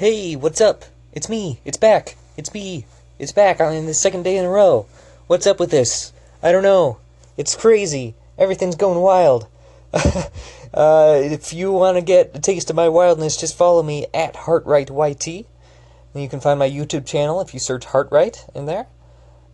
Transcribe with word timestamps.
Hey, 0.00 0.34
what's 0.34 0.62
up? 0.62 0.86
It's 1.12 1.28
me. 1.28 1.60
It's 1.62 1.76
back. 1.76 2.16
It's 2.34 2.54
me. 2.54 2.86
It's 3.18 3.32
back 3.32 3.60
on 3.60 3.84
the 3.84 3.92
second 3.92 4.22
day 4.22 4.38
in 4.38 4.46
a 4.46 4.48
row. 4.48 4.86
What's 5.26 5.46
up 5.46 5.60
with 5.60 5.70
this? 5.70 6.14
I 6.42 6.52
don't 6.52 6.62
know. 6.62 6.96
It's 7.36 7.54
crazy. 7.54 8.14
Everything's 8.38 8.76
going 8.76 9.00
wild. 9.00 9.46
uh, 9.92 11.20
if 11.22 11.52
you 11.52 11.70
want 11.70 11.98
to 11.98 12.02
get 12.02 12.30
a 12.32 12.40
taste 12.40 12.70
of 12.70 12.76
my 12.76 12.88
wildness, 12.88 13.36
just 13.36 13.58
follow 13.58 13.82
me 13.82 14.06
at 14.14 14.32
HeartRightYT. 14.32 15.44
And 16.14 16.22
you 16.22 16.30
can 16.30 16.40
find 16.40 16.58
my 16.58 16.70
YouTube 16.70 17.04
channel 17.04 17.42
if 17.42 17.52
you 17.52 17.60
search 17.60 17.84
HeartRight 17.84 18.56
in 18.56 18.64
there. 18.64 18.86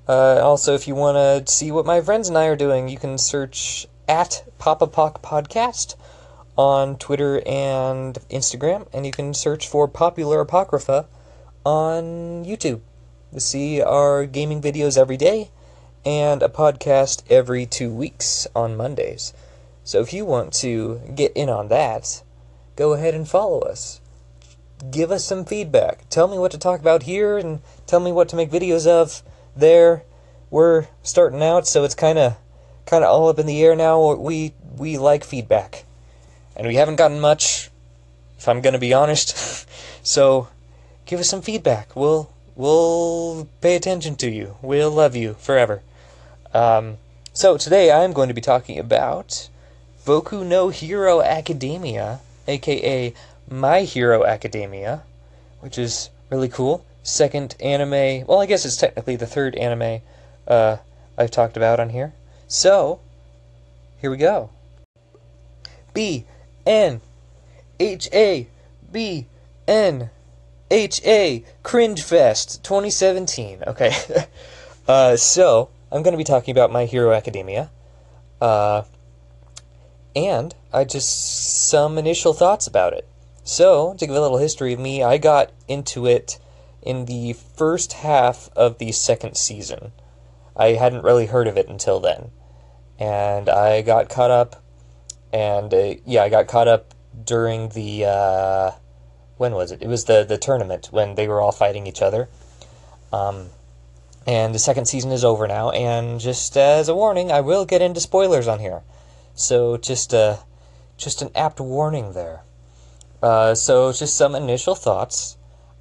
Uh, 0.07 0.39
also, 0.41 0.77
if 0.77 0.87
you 0.87 0.95
want 0.95 1.17
to 1.17 1.53
see 1.53 1.73
what 1.73 1.87
my 1.87 2.01
friends 2.01 2.29
and 2.29 2.39
I 2.39 2.47
are 2.47 2.55
doing, 2.55 2.89
you 2.89 2.99
can 2.99 3.19
search 3.19 3.89
at 4.07 4.45
Popapoc 4.61 5.23
Podcast 5.23 5.97
on 6.57 6.97
Twitter 6.97 7.43
and 7.47 8.19
Instagram, 8.31 8.87
and 8.93 9.05
you 9.05 9.13
can 9.13 9.35
search 9.35 9.69
for 9.69 9.87
Popular 9.87 10.41
Apocrypha 10.41 11.07
on 11.65 12.45
YouTube 12.45 12.81
to 13.33 13.41
see 13.41 13.83
our 13.83 14.25
gaming 14.25 14.63
videos 14.63 14.97
every 14.97 15.17
day 15.17 15.51
and 16.05 16.43
a 16.43 16.49
podcast 16.49 17.23
every 17.29 17.67
two 17.67 17.93
weeks 17.93 18.47
on 18.55 18.77
Mondays. 18.77 19.35
So 19.85 20.01
if 20.01 20.13
you 20.13 20.25
want 20.25 20.53
to 20.55 21.01
get 21.15 21.33
in 21.35 21.49
on 21.49 21.69
that, 21.69 22.23
go 22.77 22.93
ahead 22.93 23.15
and 23.15 23.29
follow 23.29 23.61
us. 23.61 24.01
Give 24.91 25.11
us 25.11 25.25
some 25.25 25.45
feedback. 25.45 26.09
Tell 26.09 26.29
me 26.29 26.39
what 26.39 26.53
to 26.53 26.59
talk 26.59 26.81
about 26.81 27.05
here 27.05 27.39
and 27.39 27.61
tell 27.87 28.01
me 28.01 28.13
what 28.13 28.29
to 28.29 28.37
make 28.37 28.51
videos 28.51 28.87
of 28.87 29.23
there. 29.57 30.05
We're 30.51 30.87
starting 31.03 31.43
out, 31.43 31.67
so 31.67 31.83
it's 31.85 31.95
kind 31.95 32.19
of 32.19 32.37
kind 32.85 33.03
of 33.03 33.11
all 33.11 33.29
up 33.29 33.39
in 33.39 33.47
the 33.47 33.63
air 33.63 33.75
now. 33.75 34.15
We 34.15 34.55
we 34.77 34.99
like 34.99 35.25
feedback 35.25 35.86
and 36.57 36.67
we 36.67 36.77
haven't 36.77 36.97
gotten 36.97 37.21
much, 37.21 37.71
if 38.39 38.49
I'm 38.49 38.61
going 38.61 38.73
to 38.73 38.79
be 38.79 38.95
honest. 38.95 39.67
so, 40.03 40.49
give 41.05 41.21
us 41.21 41.29
some 41.29 41.43
feedback. 41.43 41.95
We'll 41.95 42.31
we'll 42.55 43.49
pay 43.61 43.77
attention 43.77 44.17
to 44.17 44.31
you. 44.31 44.57
We'll 44.63 44.91
love 44.91 45.15
you 45.15 45.35
forever. 45.35 45.83
Um, 46.55 46.97
so 47.33 47.59
today 47.59 47.93
I'm 47.93 48.15
going 48.15 48.29
to 48.29 48.35
be 48.35 48.41
talking 48.41 48.79
about 48.79 49.51
Boku 50.07 50.45
no 50.45 50.71
Hero 50.71 51.21
Academia, 51.21 52.21
aka 52.49 53.13
My 53.51 53.83
Hero 53.83 54.25
Academia, 54.25 55.03
which 55.61 55.77
is 55.77 56.09
really 56.31 56.49
cool. 56.49 56.85
Second 57.03 57.55
anime. 57.61 58.27
Well, 58.27 58.41
I 58.41 58.47
guess 58.47 58.65
it's 58.65 58.77
technically 58.77 59.17
the 59.17 59.27
third 59.27 59.55
anime 59.57 60.01
uh, 60.49 60.79
I've 61.19 61.31
talked 61.31 61.57
about 61.57 61.79
on 61.79 61.91
here. 61.91 62.15
So, 62.49 63.01
here 64.01 64.11
we 64.11 64.17
go. 64.17 64.51
B 65.93 66.25
N 66.67 67.01
H 67.79 68.09
A 68.13 68.49
B 68.91 69.27
N 69.69 70.11
H 70.71 71.01
A 71.05 71.45
Cringe 71.63 72.03
Fest 72.03 72.65
2017. 72.65 73.63
Okay. 73.67 73.93
uh, 74.89 75.17
so, 75.17 75.71
I'm 75.93 76.03
going 76.03 76.13
to 76.13 76.19
be 76.19 76.25
talking 76.25 76.53
about 76.53 76.73
My 76.73 76.85
Hero 76.85 77.13
Academia. 77.13 77.71
Uh, 78.41 78.83
and 80.15 80.55
I 80.73 80.85
just 80.85 81.69
some 81.69 81.99
initial 81.99 82.33
thoughts 82.33 82.67
about 82.67 82.95
it. 82.95 83.07
So, 83.45 83.95
to 83.95 84.07
give 84.07 84.17
a 84.17 84.21
little 84.21 84.39
history 84.39 84.73
of 84.73 84.81
me, 84.81 85.03
I 85.03 85.19
got 85.19 85.53
into 85.69 86.07
it 86.07 86.39
in 86.83 87.05
the 87.05 87.33
first 87.35 87.93
half 87.93 88.49
of 88.57 88.79
the 88.79 88.93
second 88.93 89.37
season. 89.37 89.93
I 90.57 90.69
hadn't 90.69 91.05
really 91.05 91.27
heard 91.27 91.47
of 91.47 91.57
it 91.57 91.69
until 91.69 92.01
then. 92.01 92.31
And 92.99 93.49
I 93.49 93.83
got 93.83 94.09
caught 94.09 94.31
up 94.31 94.63
and 95.33 95.73
uh, 95.73 95.95
yeah, 96.05 96.23
I 96.23 96.29
got 96.29 96.47
caught 96.47 96.69
up 96.69 96.95
during 97.25 97.71
the 97.71 98.05
uh, 98.05 98.71
when 99.37 99.53
was 99.53 99.73
it? 99.73 99.83
It 99.83 99.89
was 99.89 100.05
the 100.05 100.25
the 100.25 100.39
tournament 100.39 100.89
when 100.91 101.15
they 101.15 101.29
were 101.29 101.41
all 101.41 101.53
fighting 101.53 101.87
each 101.87 102.03
other. 102.03 102.29
Um, 103.13 103.51
and 104.27 104.55
the 104.55 104.59
second 104.59 104.87
season 104.87 105.13
is 105.13 105.25
over 105.25 105.47
now. 105.47 105.71
And 105.71 106.19
just 106.19 106.57
as 106.57 106.89
a 106.89 106.95
warning, 106.95 107.31
I 107.31 107.41
will 107.41 107.65
get 107.65 107.81
into 107.81 108.01
spoilers 108.01 108.49
on 108.49 108.59
here, 108.59 108.83
so 109.35 109.77
just 109.77 110.13
uh, 110.13 110.39
just 110.97 111.23
an 111.23 111.31
apt 111.35 111.61
warning 111.61 112.13
there. 112.13 112.43
Uh, 113.23 113.55
so 113.55 113.93
just 113.93 114.17
some 114.17 114.35
initial 114.35 114.75
thoughts. 114.75 115.37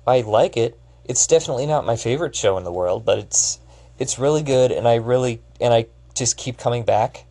I 0.07 0.22
like 0.22 0.57
it. 0.57 0.79
It's 1.03 1.27
definitely 1.27 1.66
not 1.66 1.85
my 1.85 1.95
favorite 1.95 2.35
show 2.35 2.57
in 2.57 2.63
the 2.63 2.72
world, 2.72 3.06
but 3.06 3.19
it's 3.19 3.59
it's 3.97 4.19
really 4.19 4.44
good, 4.44 4.72
and 4.72 4.88
I 4.88 4.95
really 4.95 5.41
and 5.59 5.73
I 5.73 5.88
just 6.13 6.38
keep 6.38 6.57
coming 6.57 6.83
back 6.83 7.25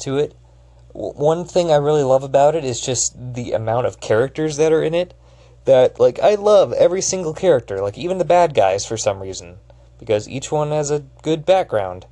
to 0.00 0.18
it 0.18 0.34
one 0.92 1.44
thing 1.44 1.70
I 1.70 1.76
really 1.76 2.02
love 2.02 2.22
about 2.22 2.54
it 2.54 2.64
is 2.64 2.80
just 2.80 3.14
the 3.34 3.52
amount 3.52 3.86
of 3.86 4.00
characters 4.00 4.56
that 4.56 4.72
are 4.72 4.82
in 4.82 4.94
it. 4.94 5.14
That, 5.66 6.00
like, 6.00 6.18
I 6.20 6.36
love 6.36 6.72
every 6.72 7.02
single 7.02 7.34
character, 7.34 7.80
like, 7.82 7.98
even 7.98 8.18
the 8.18 8.24
bad 8.24 8.54
guys 8.54 8.86
for 8.86 8.96
some 8.96 9.20
reason, 9.20 9.58
because 9.98 10.28
each 10.28 10.50
one 10.50 10.70
has 10.70 10.90
a 10.90 11.04
good 11.22 11.44
background. 11.44 12.06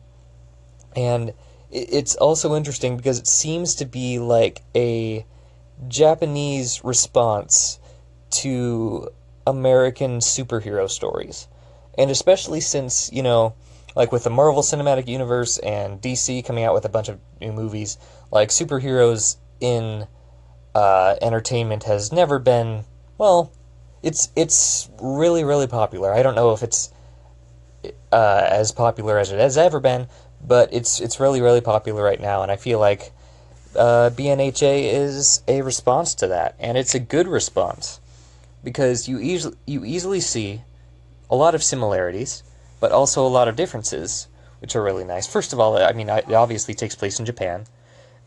And 0.94 1.32
it's 1.70 2.14
also 2.16 2.54
interesting 2.54 2.96
because 2.96 3.18
it 3.18 3.26
seems 3.26 3.74
to 3.76 3.84
be 3.84 4.18
like 4.18 4.62
a 4.74 5.24
Japanese 5.86 6.84
response 6.84 7.78
to 8.30 9.08
American 9.46 10.18
superhero 10.18 10.88
stories. 10.88 11.48
And 11.96 12.10
especially 12.10 12.60
since, 12.60 13.10
you 13.12 13.22
know, 13.22 13.54
like 13.94 14.12
with 14.12 14.24
the 14.24 14.30
Marvel 14.30 14.62
Cinematic 14.62 15.08
Universe 15.08 15.58
and 15.58 16.00
DC 16.00 16.44
coming 16.44 16.64
out 16.64 16.74
with 16.74 16.84
a 16.84 16.88
bunch 16.88 17.08
of 17.08 17.18
new 17.40 17.52
movies, 17.52 17.98
like 18.30 18.50
superheroes 18.50 19.36
in 19.60 20.06
uh, 20.74 21.16
entertainment 21.20 21.84
has 21.84 22.12
never 22.12 22.38
been 22.38 22.84
well. 23.16 23.52
It's 24.02 24.30
it's 24.36 24.88
really 25.00 25.42
really 25.44 25.66
popular. 25.66 26.12
I 26.12 26.22
don't 26.22 26.36
know 26.36 26.52
if 26.52 26.62
it's 26.62 26.92
uh, 28.12 28.46
as 28.48 28.72
popular 28.72 29.18
as 29.18 29.32
it 29.32 29.40
has 29.40 29.58
ever 29.58 29.80
been, 29.80 30.06
but 30.46 30.72
it's 30.72 31.00
it's 31.00 31.18
really 31.18 31.40
really 31.40 31.60
popular 31.60 32.02
right 32.02 32.20
now, 32.20 32.42
and 32.42 32.52
I 32.52 32.56
feel 32.56 32.78
like 32.78 33.12
uh, 33.74 34.10
BNHA 34.10 34.92
is 34.92 35.42
a 35.48 35.62
response 35.62 36.14
to 36.16 36.28
that, 36.28 36.54
and 36.58 36.78
it's 36.78 36.94
a 36.94 37.00
good 37.00 37.26
response 37.26 38.00
because 38.62 39.08
you 39.08 39.18
easily 39.18 39.56
you 39.66 39.84
easily 39.84 40.20
see 40.20 40.62
a 41.30 41.36
lot 41.36 41.54
of 41.54 41.62
similarities 41.62 42.42
but 42.80 42.92
also 42.92 43.26
a 43.26 43.28
lot 43.28 43.48
of 43.48 43.56
differences, 43.56 44.28
which 44.60 44.76
are 44.76 44.82
really 44.82 45.04
nice. 45.04 45.26
First 45.26 45.52
of 45.52 45.60
all, 45.60 45.76
I 45.76 45.92
mean, 45.92 46.08
it 46.08 46.32
obviously 46.32 46.74
takes 46.74 46.94
place 46.94 47.18
in 47.18 47.26
Japan. 47.26 47.66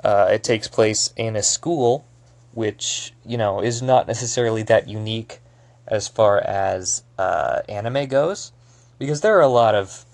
Uh, 0.04 0.30
it 0.32 0.44
takes 0.44 0.68
place 0.68 1.14
in 1.16 1.36
a 1.36 1.44
school, 1.44 2.06
which 2.54 3.14
you 3.26 3.38
know 3.38 3.62
is 3.62 3.82
not 3.82 4.08
necessarily 4.08 4.64
that 4.64 4.88
unique 4.88 5.40
as 5.88 6.08
far 6.08 6.40
as 6.40 7.04
uh, 7.18 7.62
anime 7.70 8.08
goes, 8.08 8.52
because 8.98 9.22
there 9.22 9.38
are 9.38 9.42
a 9.42 9.48
lot 9.48 9.76
of 9.76 10.06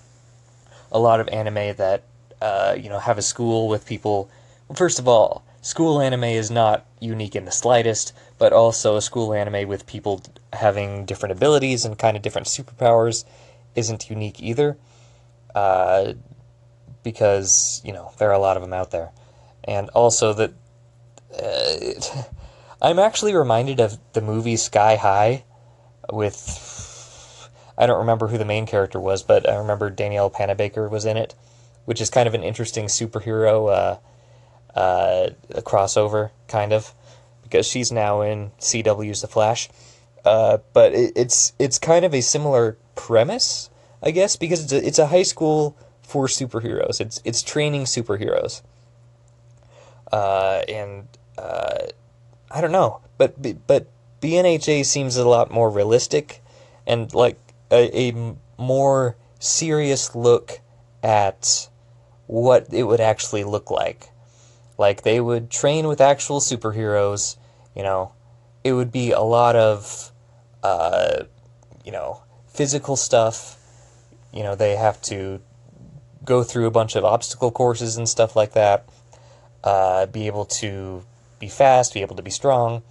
a 0.91 0.99
lot 0.99 1.19
of 1.19 1.27
anime 1.29 1.75
that 1.77 2.03
uh, 2.41 2.75
you 2.77 2.89
know 2.89 2.99
have 2.99 3.17
a 3.17 3.21
school 3.21 3.67
with 3.67 3.85
people. 3.85 4.29
First 4.75 4.99
of 4.99 5.07
all, 5.07 5.45
school 5.61 6.01
anime 6.01 6.25
is 6.25 6.51
not 6.51 6.85
unique 6.99 7.35
in 7.35 7.45
the 7.45 7.51
slightest, 7.51 8.13
but 8.37 8.51
also 8.51 8.97
a 8.97 9.01
school 9.01 9.33
anime 9.33 9.67
with 9.67 9.87
people 9.87 10.21
having 10.53 11.05
different 11.05 11.31
abilities 11.31 11.85
and 11.85 11.97
kind 11.97 12.17
of 12.17 12.23
different 12.23 12.47
superpowers 12.47 13.23
isn't 13.77 14.09
unique 14.09 14.41
either, 14.41 14.77
uh, 15.55 16.13
because 17.03 17.81
you 17.85 17.93
know 17.93 18.11
there 18.17 18.29
are 18.29 18.33
a 18.33 18.39
lot 18.39 18.57
of 18.57 18.63
them 18.63 18.73
out 18.73 18.91
there, 18.91 19.11
and 19.63 19.89
also 19.89 20.33
that 20.33 20.53
uh, 21.41 22.23
I'm 22.81 22.99
actually 22.99 23.33
reminded 23.33 23.79
of 23.79 23.97
the 24.13 24.21
movie 24.21 24.57
Sky 24.57 24.97
High 24.97 25.45
with 26.11 26.75
I 27.77 27.85
don't 27.85 27.99
remember 27.99 28.27
who 28.27 28.37
the 28.37 28.45
main 28.45 28.65
character 28.65 28.99
was, 28.99 29.21
but 29.21 29.47
I 29.47 29.55
remember 29.55 29.89
Danielle 29.89 30.31
Panabaker 30.31 30.89
was 30.89 31.05
in 31.05 31.15
it, 31.15 31.35
which 31.85 32.01
is 32.01 32.09
kind 32.09 32.27
of 32.27 32.33
an 32.33 32.43
interesting 32.43 32.85
superhero 32.85 33.99
uh, 34.75 34.77
uh, 34.77 35.29
crossover, 35.61 36.31
kind 36.47 36.73
of, 36.73 36.93
because 37.43 37.67
she's 37.67 37.91
now 37.91 38.21
in 38.21 38.51
CW's 38.59 39.21
The 39.21 39.27
Flash. 39.27 39.69
Uh, 40.27 40.57
but 40.73 40.93
it, 40.93 41.13
it's 41.15 41.53
it's 41.57 41.79
kind 41.79 42.03
of 42.03 42.13
a 42.13 42.21
similar 42.21 42.77
premise, 42.95 43.69
I 44.03 44.11
guess, 44.11 44.35
because 44.35 44.63
it's 44.63 44.73
a, 44.73 44.85
it's 44.85 44.99
a 44.99 45.07
high 45.07 45.23
school 45.23 45.77
for 46.01 46.27
superheroes. 46.27 46.99
It's 46.99 47.21
it's 47.23 47.41
training 47.41 47.85
superheroes. 47.85 48.61
Uh, 50.11 50.63
and 50.67 51.07
uh, 51.37 51.77
I 52.51 52.59
don't 52.59 52.73
know, 52.73 52.99
but 53.17 53.35
but 53.67 53.87
BNHA 54.21 54.85
seems 54.85 55.15
a 55.15 55.27
lot 55.27 55.49
more 55.49 55.69
realistic 55.69 56.41
and 56.85 57.13
like 57.13 57.37
a, 57.71 58.09
a 58.09 58.35
more 58.57 59.15
serious 59.39 60.13
look 60.13 60.59
at 61.03 61.69
what 62.25 62.73
it 62.73 62.83
would 62.83 62.99
actually 62.99 63.43
look 63.45 63.71
like. 63.71 64.09
Like 64.77 65.03
they 65.03 65.19
would 65.19 65.49
train 65.49 65.87
with 65.87 66.01
actual 66.01 66.39
superheroes, 66.39 67.37
you 67.75 67.83
know. 67.83 68.11
It 68.63 68.73
would 68.73 68.91
be 68.91 69.11
a 69.11 69.21
lot 69.21 69.55
of, 69.55 70.11
uh, 70.67 71.23
you 71.85 71.91
know, 71.91 72.21
physical 72.47 72.95
stuff. 72.97 73.57
You 74.33 74.43
know, 74.43 74.55
they 74.55 74.75
have 74.75 75.01
to 75.03 75.39
go 76.25 76.43
through 76.43 76.67
a 76.67 76.71
bunch 76.71 76.95
of 76.97 77.05
obstacle 77.05 77.51
courses 77.51 77.95
and 77.95 78.07
stuff 78.09 78.35
like 78.35 78.51
that. 78.53 78.85
Uh, 79.63 80.05
be 80.07 80.27
able 80.27 80.45
to 80.45 81.03
be 81.39 81.47
fast, 81.47 81.93
be 81.93 82.01
able 82.01 82.17
to 82.17 82.21
be 82.21 82.31
strong, 82.31 82.83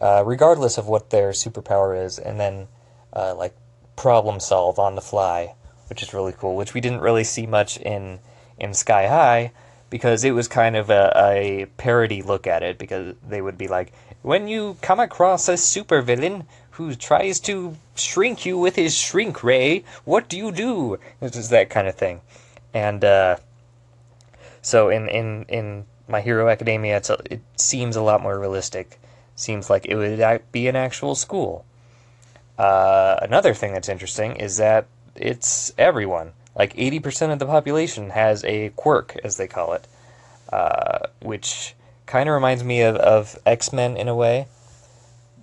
uh, 0.00 0.22
regardless 0.24 0.78
of 0.78 0.86
what 0.86 1.10
their 1.10 1.30
superpower 1.30 2.04
is. 2.04 2.18
And 2.18 2.38
then 2.38 2.68
uh, 3.12 3.34
like 3.34 3.54
problem 3.96 4.38
solve 4.38 4.78
on 4.78 4.94
the 4.94 5.00
fly, 5.00 5.54
which 5.88 6.02
is 6.02 6.14
really 6.14 6.32
cool. 6.32 6.54
Which 6.54 6.74
we 6.74 6.80
didn't 6.80 7.00
really 7.00 7.24
see 7.24 7.46
much 7.46 7.76
in 7.78 8.20
in 8.58 8.72
Sky 8.72 9.08
High 9.08 9.52
because 9.90 10.24
it 10.24 10.32
was 10.32 10.48
kind 10.48 10.76
of 10.76 10.90
a, 10.90 11.12
a 11.16 11.66
parody 11.76 12.22
look 12.22 12.46
at 12.46 12.62
it 12.62 12.78
because 12.78 13.14
they 13.26 13.40
would 13.40 13.58
be 13.58 13.68
like, 13.68 13.92
when 14.22 14.48
you 14.48 14.76
come 14.82 14.98
across 14.98 15.48
a 15.48 15.54
supervillain 15.54 16.44
who 16.76 16.94
tries 16.94 17.40
to 17.40 17.74
shrink 17.94 18.44
you 18.44 18.58
with 18.58 18.76
his 18.76 18.94
shrink 18.94 19.42
ray, 19.42 19.82
what 20.04 20.28
do 20.28 20.36
you 20.36 20.52
do? 20.52 20.98
It's 21.22 21.36
just 21.36 21.50
that 21.50 21.70
kind 21.70 21.88
of 21.88 21.94
thing. 21.94 22.20
And 22.74 23.02
uh, 23.02 23.36
so 24.60 24.90
in, 24.90 25.08
in, 25.08 25.44
in 25.48 25.86
My 26.06 26.20
Hero 26.20 26.50
Academia, 26.50 27.00
a, 27.08 27.32
it 27.32 27.40
seems 27.56 27.96
a 27.96 28.02
lot 28.02 28.22
more 28.22 28.38
realistic. 28.38 29.00
Seems 29.34 29.70
like 29.70 29.86
it 29.86 29.96
would 29.96 30.42
be 30.52 30.68
an 30.68 30.76
actual 30.76 31.14
school. 31.14 31.64
Uh, 32.58 33.16
another 33.22 33.54
thing 33.54 33.72
that's 33.72 33.88
interesting 33.88 34.36
is 34.36 34.58
that 34.58 34.86
it's 35.14 35.72
everyone. 35.78 36.32
Like 36.54 36.74
80% 36.74 37.32
of 37.32 37.38
the 37.38 37.46
population 37.46 38.10
has 38.10 38.44
a 38.44 38.68
quirk, 38.76 39.16
as 39.24 39.38
they 39.38 39.46
call 39.46 39.72
it, 39.72 39.86
uh, 40.52 41.06
which 41.22 41.74
kind 42.04 42.28
of 42.28 42.34
reminds 42.34 42.62
me 42.62 42.82
of, 42.82 42.96
of 42.96 43.38
X 43.46 43.72
Men 43.72 43.96
in 43.96 44.08
a 44.08 44.14
way. 44.14 44.46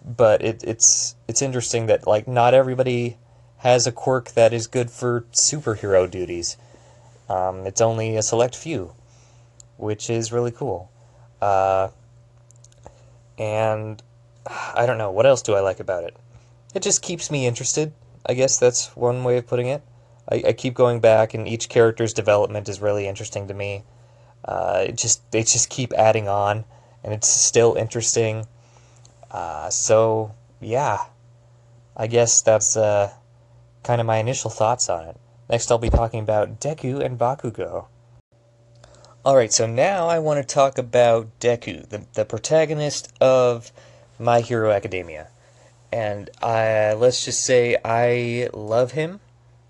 But 0.06 0.44
it, 0.44 0.64
it's 0.64 1.16
it's 1.28 1.42
interesting 1.42 1.86
that 1.88 2.06
like 2.06 2.28
not 2.28 2.54
everybody 2.54 3.18
has 3.58 3.88
a 3.88 3.92
quirk 3.92 4.32
that 4.32 4.52
is 4.52 4.68
good 4.68 4.92
for 4.92 5.22
superhero 5.32 6.10
duties. 6.10 6.58
Um, 7.30 7.66
it's 7.66 7.80
only 7.80 8.18
a 8.18 8.22
select 8.22 8.56
few, 8.56 8.94
which 9.78 10.10
is 10.10 10.34
really 10.34 10.52
cool. 10.52 10.92
Uh, 11.42 11.90
and 13.38 14.04
I 14.48 14.86
don't 14.86 14.98
know 14.98 15.12
what 15.12 15.26
else 15.26 15.42
do 15.42 15.56
I 15.56 15.62
like 15.62 15.80
about 15.80 16.04
it. 16.04 16.16
It 16.76 16.82
just 16.82 17.02
keeps 17.02 17.32
me 17.32 17.48
interested. 17.48 17.94
I 18.26 18.34
guess 18.34 18.58
that's 18.58 18.96
one 18.96 19.24
way 19.24 19.38
of 19.38 19.48
putting 19.48 19.68
it. 19.68 19.84
I, 20.30 20.44
I 20.48 20.54
keep 20.54 20.74
going 20.74 21.00
back, 21.00 21.34
and 21.34 21.48
each 21.48 21.70
character's 21.70 22.14
development 22.14 22.70
is 22.70 22.82
really 22.82 23.08
interesting 23.08 23.48
to 23.48 23.54
me. 23.54 23.84
Uh, 24.46 24.86
it 24.88 24.98
just 24.98 25.30
they 25.32 25.44
just 25.44 25.70
keep 25.70 25.94
adding 25.94 26.28
on, 26.28 26.66
and 27.04 27.14
it's 27.14 27.28
still 27.28 27.76
interesting. 27.76 28.48
Uh, 29.34 29.70
so 29.70 30.34
yeah, 30.62 31.06
I 31.98 32.08
guess 32.08 32.42
that's 32.42 32.78
uh, 32.78 33.12
kind 33.84 34.00
of 34.00 34.08
my 34.08 34.18
initial 34.18 34.50
thoughts 34.50 34.90
on 34.90 35.06
it. 35.06 35.18
Next, 35.50 35.72
I'll 35.72 35.78
be 35.78 35.90
talking 35.90 36.22
about 36.22 36.60
Deku 36.62 37.04
and 37.04 37.20
Bakugo. 37.20 37.88
Alright, 39.26 39.54
so 39.54 39.66
now 39.66 40.08
I 40.08 40.20
want 40.20 40.46
to 40.46 40.54
talk 40.54 40.78
about 40.78 41.40
Deku, 41.40 41.88
the, 41.90 42.06
the 42.14 42.26
protagonist 42.26 43.12
of 43.20 43.72
My 44.20 44.42
Hero 44.42 44.72
Academia. 44.72 45.30
And 45.92 46.30
I, 46.42 46.94
let's 46.94 47.24
just 47.24 47.42
say 47.42 47.78
I 47.86 48.50
love 48.54 48.92
him 48.92 49.20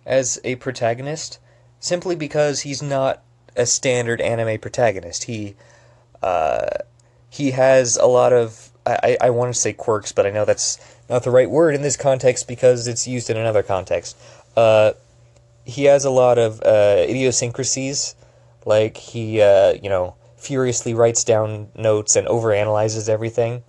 as 0.06 0.40
a 0.44 0.56
protagonist 0.56 1.40
simply 1.80 2.16
because 2.16 2.62
he's 2.62 2.82
not 2.82 3.22
a 3.56 3.66
standard 3.66 4.22
anime 4.22 4.60
protagonist. 4.60 5.26
He 5.26 5.56
uh, 6.22 6.68
he 7.30 7.52
has 7.52 7.98
a 7.98 8.06
lot 8.06 8.32
of 8.32 8.63
I, 8.86 9.18
I 9.22 9.30
want 9.30 9.54
to 9.54 9.60
say 9.60 9.74
quirks, 9.74 10.12
but 10.12 10.26
I 10.26 10.30
know 10.30 10.46
that's 10.46 10.78
not 11.10 11.24
the 11.24 11.32
right 11.32 11.50
word 11.50 11.76
in 11.76 11.82
this 11.82 11.96
context 11.96 12.48
because 12.48 12.88
it's 12.88 13.08
used 13.08 13.30
in 13.30 13.38
another 13.38 13.64
context. 13.64 14.18
Uh, 14.58 14.94
he 15.66 15.86
has 15.86 16.04
a 16.04 16.10
lot 16.10 16.38
of 16.38 16.62
uh, 16.62 17.06
idiosyncrasies, 17.08 18.16
like 18.66 18.98
he 18.98 19.42
uh, 19.42 19.74
you 19.82 19.90
know 19.90 20.16
furiously 20.38 20.94
writes 20.94 21.24
down 21.24 21.70
notes 21.76 22.16
and 22.16 22.28
overanalyzes 22.28 23.08
everything, 23.08 23.64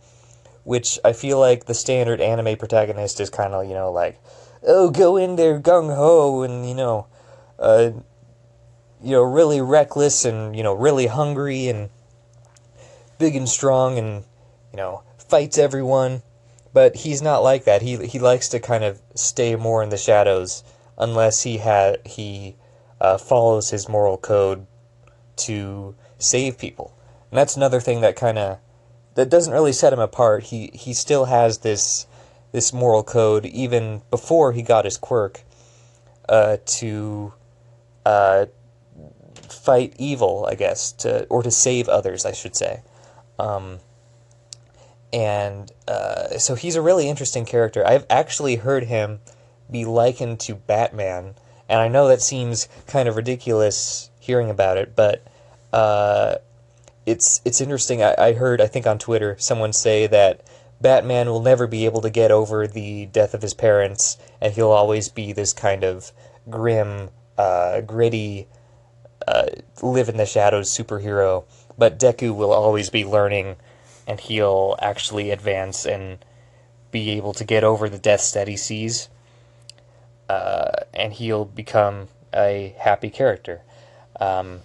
which 0.64 0.98
I 1.04 1.12
feel 1.12 1.38
like 1.38 1.66
the 1.66 1.74
standard 1.74 2.20
anime 2.20 2.56
protagonist 2.56 3.20
is 3.20 3.30
kind 3.30 3.54
of 3.54 3.68
you 3.68 3.74
know 3.74 3.92
like, 3.92 4.20
oh 4.66 4.90
go 4.90 5.16
in 5.16 5.36
there 5.36 5.60
gung 5.60 5.94
ho 5.94 6.42
and 6.42 6.68
you 6.68 6.74
know, 6.74 7.06
uh, 7.58 7.92
you 9.04 9.10
know, 9.10 9.22
really 9.22 9.60
reckless 9.60 10.24
and, 10.24 10.56
you 10.56 10.62
know, 10.62 10.72
really 10.72 11.06
hungry 11.06 11.68
and 11.68 11.90
big 13.18 13.36
and 13.36 13.48
strong 13.48 13.98
and, 13.98 14.24
you 14.74 14.76
know, 14.76 15.04
fights 15.28 15.56
everyone. 15.56 16.20
But 16.72 16.96
he's 16.96 17.22
not 17.22 17.44
like 17.44 17.62
that. 17.62 17.82
He 17.82 18.04
he 18.04 18.18
likes 18.18 18.48
to 18.48 18.58
kind 18.58 18.82
of 18.82 19.00
stay 19.14 19.54
more 19.54 19.84
in 19.84 19.90
the 19.90 19.96
shadows 19.96 20.64
unless 20.98 21.42
he 21.42 21.58
had 21.58 22.04
he 22.04 22.56
uh, 23.00 23.16
follows 23.16 23.70
his 23.70 23.88
moral 23.88 24.18
code 24.18 24.66
to 25.36 25.94
save 26.18 26.58
people. 26.58 26.92
And 27.30 27.38
that's 27.38 27.56
another 27.56 27.78
thing 27.78 28.00
that 28.00 28.16
kind 28.16 28.36
of 28.36 28.58
that 29.14 29.30
doesn't 29.30 29.52
really 29.52 29.72
set 29.72 29.92
him 29.92 30.00
apart. 30.00 30.42
He 30.42 30.72
he 30.74 30.92
still 30.92 31.26
has 31.26 31.58
this 31.58 32.08
this 32.50 32.72
moral 32.72 33.04
code 33.04 33.46
even 33.46 34.02
before 34.10 34.50
he 34.50 34.62
got 34.62 34.84
his 34.84 34.98
quirk 34.98 35.42
uh, 36.28 36.56
to 36.66 37.32
uh, 38.04 38.46
fight 39.48 39.94
evil, 39.96 40.48
I 40.50 40.56
guess, 40.56 40.90
to 41.04 41.26
or 41.26 41.44
to 41.44 41.52
save 41.52 41.88
others, 41.88 42.26
I 42.26 42.32
should 42.32 42.56
say. 42.56 42.82
Um, 43.38 43.78
and 45.14 45.70
uh, 45.86 46.38
so 46.38 46.56
he's 46.56 46.74
a 46.74 46.82
really 46.82 47.08
interesting 47.08 47.44
character. 47.44 47.86
I've 47.86 48.04
actually 48.10 48.56
heard 48.56 48.82
him 48.82 49.20
be 49.70 49.84
likened 49.84 50.40
to 50.40 50.56
Batman, 50.56 51.36
and 51.68 51.80
I 51.80 51.86
know 51.86 52.08
that 52.08 52.20
seems 52.20 52.68
kind 52.88 53.08
of 53.08 53.14
ridiculous 53.14 54.10
hearing 54.18 54.50
about 54.50 54.76
it, 54.76 54.96
but 54.96 55.24
uh, 55.72 56.34
it's 57.06 57.40
it's 57.44 57.60
interesting. 57.60 58.02
I, 58.02 58.14
I 58.18 58.32
heard, 58.32 58.60
I 58.60 58.66
think 58.66 58.88
on 58.88 58.98
Twitter, 58.98 59.36
someone 59.38 59.72
say 59.72 60.08
that 60.08 60.40
Batman 60.80 61.28
will 61.28 61.42
never 61.42 61.68
be 61.68 61.84
able 61.84 62.00
to 62.00 62.10
get 62.10 62.32
over 62.32 62.66
the 62.66 63.06
death 63.06 63.34
of 63.34 63.42
his 63.42 63.54
parents, 63.54 64.18
and 64.40 64.52
he'll 64.52 64.72
always 64.72 65.08
be 65.08 65.32
this 65.32 65.52
kind 65.52 65.84
of 65.84 66.10
grim, 66.50 67.10
uh, 67.38 67.82
gritty 67.82 68.48
uh, 69.28 69.46
live 69.80 70.08
in 70.08 70.16
the 70.16 70.26
shadows 70.26 70.76
superhero, 70.76 71.44
but 71.78 72.00
Deku 72.00 72.34
will 72.34 72.52
always 72.52 72.90
be 72.90 73.04
learning, 73.04 73.54
and 74.06 74.20
he'll 74.20 74.76
actually 74.80 75.30
advance 75.30 75.84
and 75.86 76.18
be 76.90 77.10
able 77.10 77.32
to 77.34 77.44
get 77.44 77.64
over 77.64 77.88
the 77.88 77.98
deaths 77.98 78.32
that 78.32 78.48
he 78.48 78.56
sees, 78.56 79.08
uh, 80.28 80.70
and 80.92 81.14
he'll 81.14 81.44
become 81.44 82.08
a 82.34 82.74
happy 82.78 83.10
character, 83.10 83.62
um, 84.20 84.60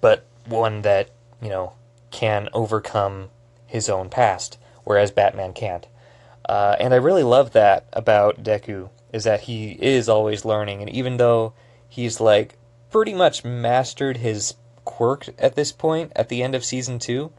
but 0.00 0.24
one 0.46 0.82
that 0.82 1.10
you 1.42 1.48
know 1.48 1.72
can 2.10 2.48
overcome 2.52 3.28
his 3.66 3.88
own 3.88 4.08
past, 4.08 4.58
whereas 4.84 5.10
Batman 5.10 5.52
can't. 5.52 5.86
Uh, 6.48 6.76
and 6.78 6.94
I 6.94 6.98
really 6.98 7.24
love 7.24 7.52
that 7.52 7.86
about 7.92 8.42
Deku 8.42 8.88
is 9.12 9.24
that 9.24 9.42
he 9.42 9.72
is 9.72 10.08
always 10.08 10.44
learning, 10.44 10.80
and 10.80 10.90
even 10.90 11.16
though 11.16 11.54
he's 11.88 12.20
like 12.20 12.56
pretty 12.90 13.14
much 13.14 13.44
mastered 13.44 14.18
his 14.18 14.54
quirk 14.84 15.28
at 15.38 15.54
this 15.54 15.72
point 15.72 16.12
at 16.16 16.30
the 16.30 16.42
end 16.42 16.54
of 16.54 16.64
season 16.64 16.98
two. 16.98 17.30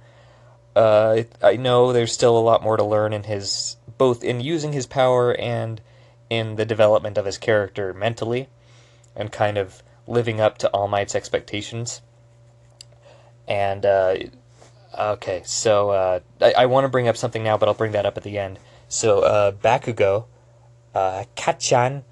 Uh, 0.78 1.24
I 1.42 1.56
know 1.56 1.92
there's 1.92 2.14
still 2.14 2.38
a 2.38 2.40
lot 2.40 2.62
more 2.62 2.78
to 2.78 2.84
learn 2.84 3.12
in 3.12 3.24
his 3.24 3.78
both 3.98 4.24
in 4.24 4.40
using 4.42 4.74
his 4.74 4.86
power 4.86 5.34
and 5.34 5.82
in 6.30 6.56
the 6.56 6.66
development 6.66 7.18
of 7.18 7.26
his 7.26 7.40
character 7.40 7.94
mentally, 7.96 8.48
and 9.16 9.32
kind 9.32 9.58
of 9.58 9.82
living 10.06 10.40
up 10.40 10.60
to 10.60 10.70
All 10.70 10.88
Might's 10.88 11.16
expectations. 11.16 12.02
And 13.48 13.86
uh, 13.86 14.18
okay, 14.98 15.42
so 15.46 15.90
uh, 15.90 16.20
I, 16.42 16.54
I 16.60 16.66
want 16.68 16.86
to 16.86 16.90
bring 16.90 17.08
up 17.08 17.18
something 17.18 17.44
now, 17.44 17.58
but 17.58 17.68
I'll 17.68 17.74
bring 17.74 17.94
that 17.94 18.06
up 18.06 18.18
at 18.18 18.24
the 18.24 18.38
end. 18.38 18.60
So 18.88 19.22
uh, 19.22 19.52
Bakugo, 19.54 20.26
uh, 20.94 21.24
Kacchan, 21.36 22.04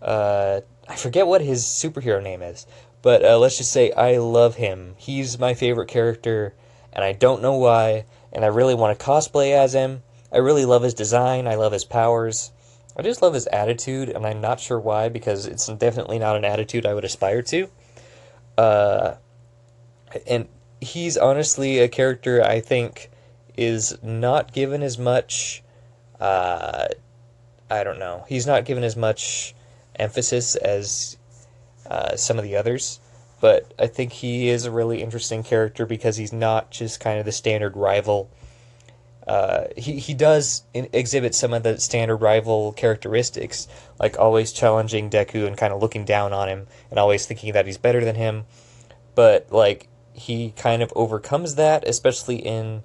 uh, 0.00 0.60
I 0.88 0.96
forget 0.96 1.26
what 1.26 1.42
his 1.42 1.64
superhero 1.64 2.22
name 2.22 2.42
is, 2.42 2.66
but 3.02 3.22
uh, 3.24 3.38
let's 3.38 3.58
just 3.58 3.72
say 3.72 3.92
I 3.92 4.16
love 4.16 4.54
him. 4.54 4.94
He's 4.96 5.38
my 5.38 5.52
favorite 5.52 5.88
character, 5.88 6.54
and 6.94 7.04
I 7.04 7.12
don't 7.12 7.42
know 7.42 7.56
why. 7.56 8.06
And 8.32 8.44
I 8.44 8.48
really 8.48 8.74
want 8.74 8.98
to 8.98 9.04
cosplay 9.04 9.52
as 9.52 9.74
him. 9.74 10.02
I 10.32 10.38
really 10.38 10.64
love 10.64 10.82
his 10.82 10.94
design. 10.94 11.46
I 11.46 11.56
love 11.56 11.72
his 11.72 11.84
powers. 11.84 12.50
I 12.96 13.02
just 13.02 13.22
love 13.22 13.34
his 13.34 13.46
attitude, 13.48 14.08
and 14.08 14.24
I'm 14.24 14.40
not 14.40 14.60
sure 14.60 14.78
why 14.78 15.08
because 15.08 15.46
it's 15.46 15.66
definitely 15.66 16.18
not 16.18 16.36
an 16.36 16.44
attitude 16.44 16.86
I 16.86 16.94
would 16.94 17.04
aspire 17.04 17.42
to. 17.42 17.68
Uh, 18.56 19.14
and 20.26 20.48
he's 20.80 21.16
honestly 21.16 21.80
a 21.80 21.88
character 21.88 22.42
I 22.42 22.60
think 22.60 23.10
is 23.56 23.98
not 24.02 24.52
given 24.52 24.82
as 24.82 24.98
much. 24.98 25.62
Uh, 26.20 26.88
I 27.70 27.82
don't 27.82 27.98
know. 27.98 28.24
He's 28.28 28.46
not 28.46 28.64
given 28.64 28.84
as 28.84 28.96
much 28.96 29.54
emphasis 29.96 30.54
as 30.54 31.16
uh, 31.88 32.16
some 32.16 32.38
of 32.38 32.44
the 32.44 32.56
others. 32.56 33.00
But 33.44 33.74
I 33.78 33.88
think 33.88 34.12
he 34.12 34.48
is 34.48 34.64
a 34.64 34.70
really 34.70 35.02
interesting 35.02 35.42
character 35.42 35.84
because 35.84 36.16
he's 36.16 36.32
not 36.32 36.70
just 36.70 36.98
kind 36.98 37.18
of 37.18 37.26
the 37.26 37.32
standard 37.32 37.76
rival. 37.76 38.30
Uh, 39.28 39.64
he, 39.76 39.98
he 39.98 40.14
does 40.14 40.62
in, 40.72 40.88
exhibit 40.94 41.34
some 41.34 41.52
of 41.52 41.62
the 41.62 41.78
standard 41.78 42.22
rival 42.22 42.72
characteristics, 42.72 43.68
like 44.00 44.18
always 44.18 44.50
challenging 44.50 45.10
Deku 45.10 45.46
and 45.46 45.58
kind 45.58 45.74
of 45.74 45.82
looking 45.82 46.06
down 46.06 46.32
on 46.32 46.48
him 46.48 46.66
and 46.88 46.98
always 46.98 47.26
thinking 47.26 47.52
that 47.52 47.66
he's 47.66 47.76
better 47.76 48.02
than 48.02 48.14
him. 48.14 48.46
But, 49.14 49.52
like, 49.52 49.88
he 50.14 50.54
kind 50.56 50.82
of 50.82 50.90
overcomes 50.96 51.56
that, 51.56 51.86
especially 51.86 52.36
in, 52.36 52.82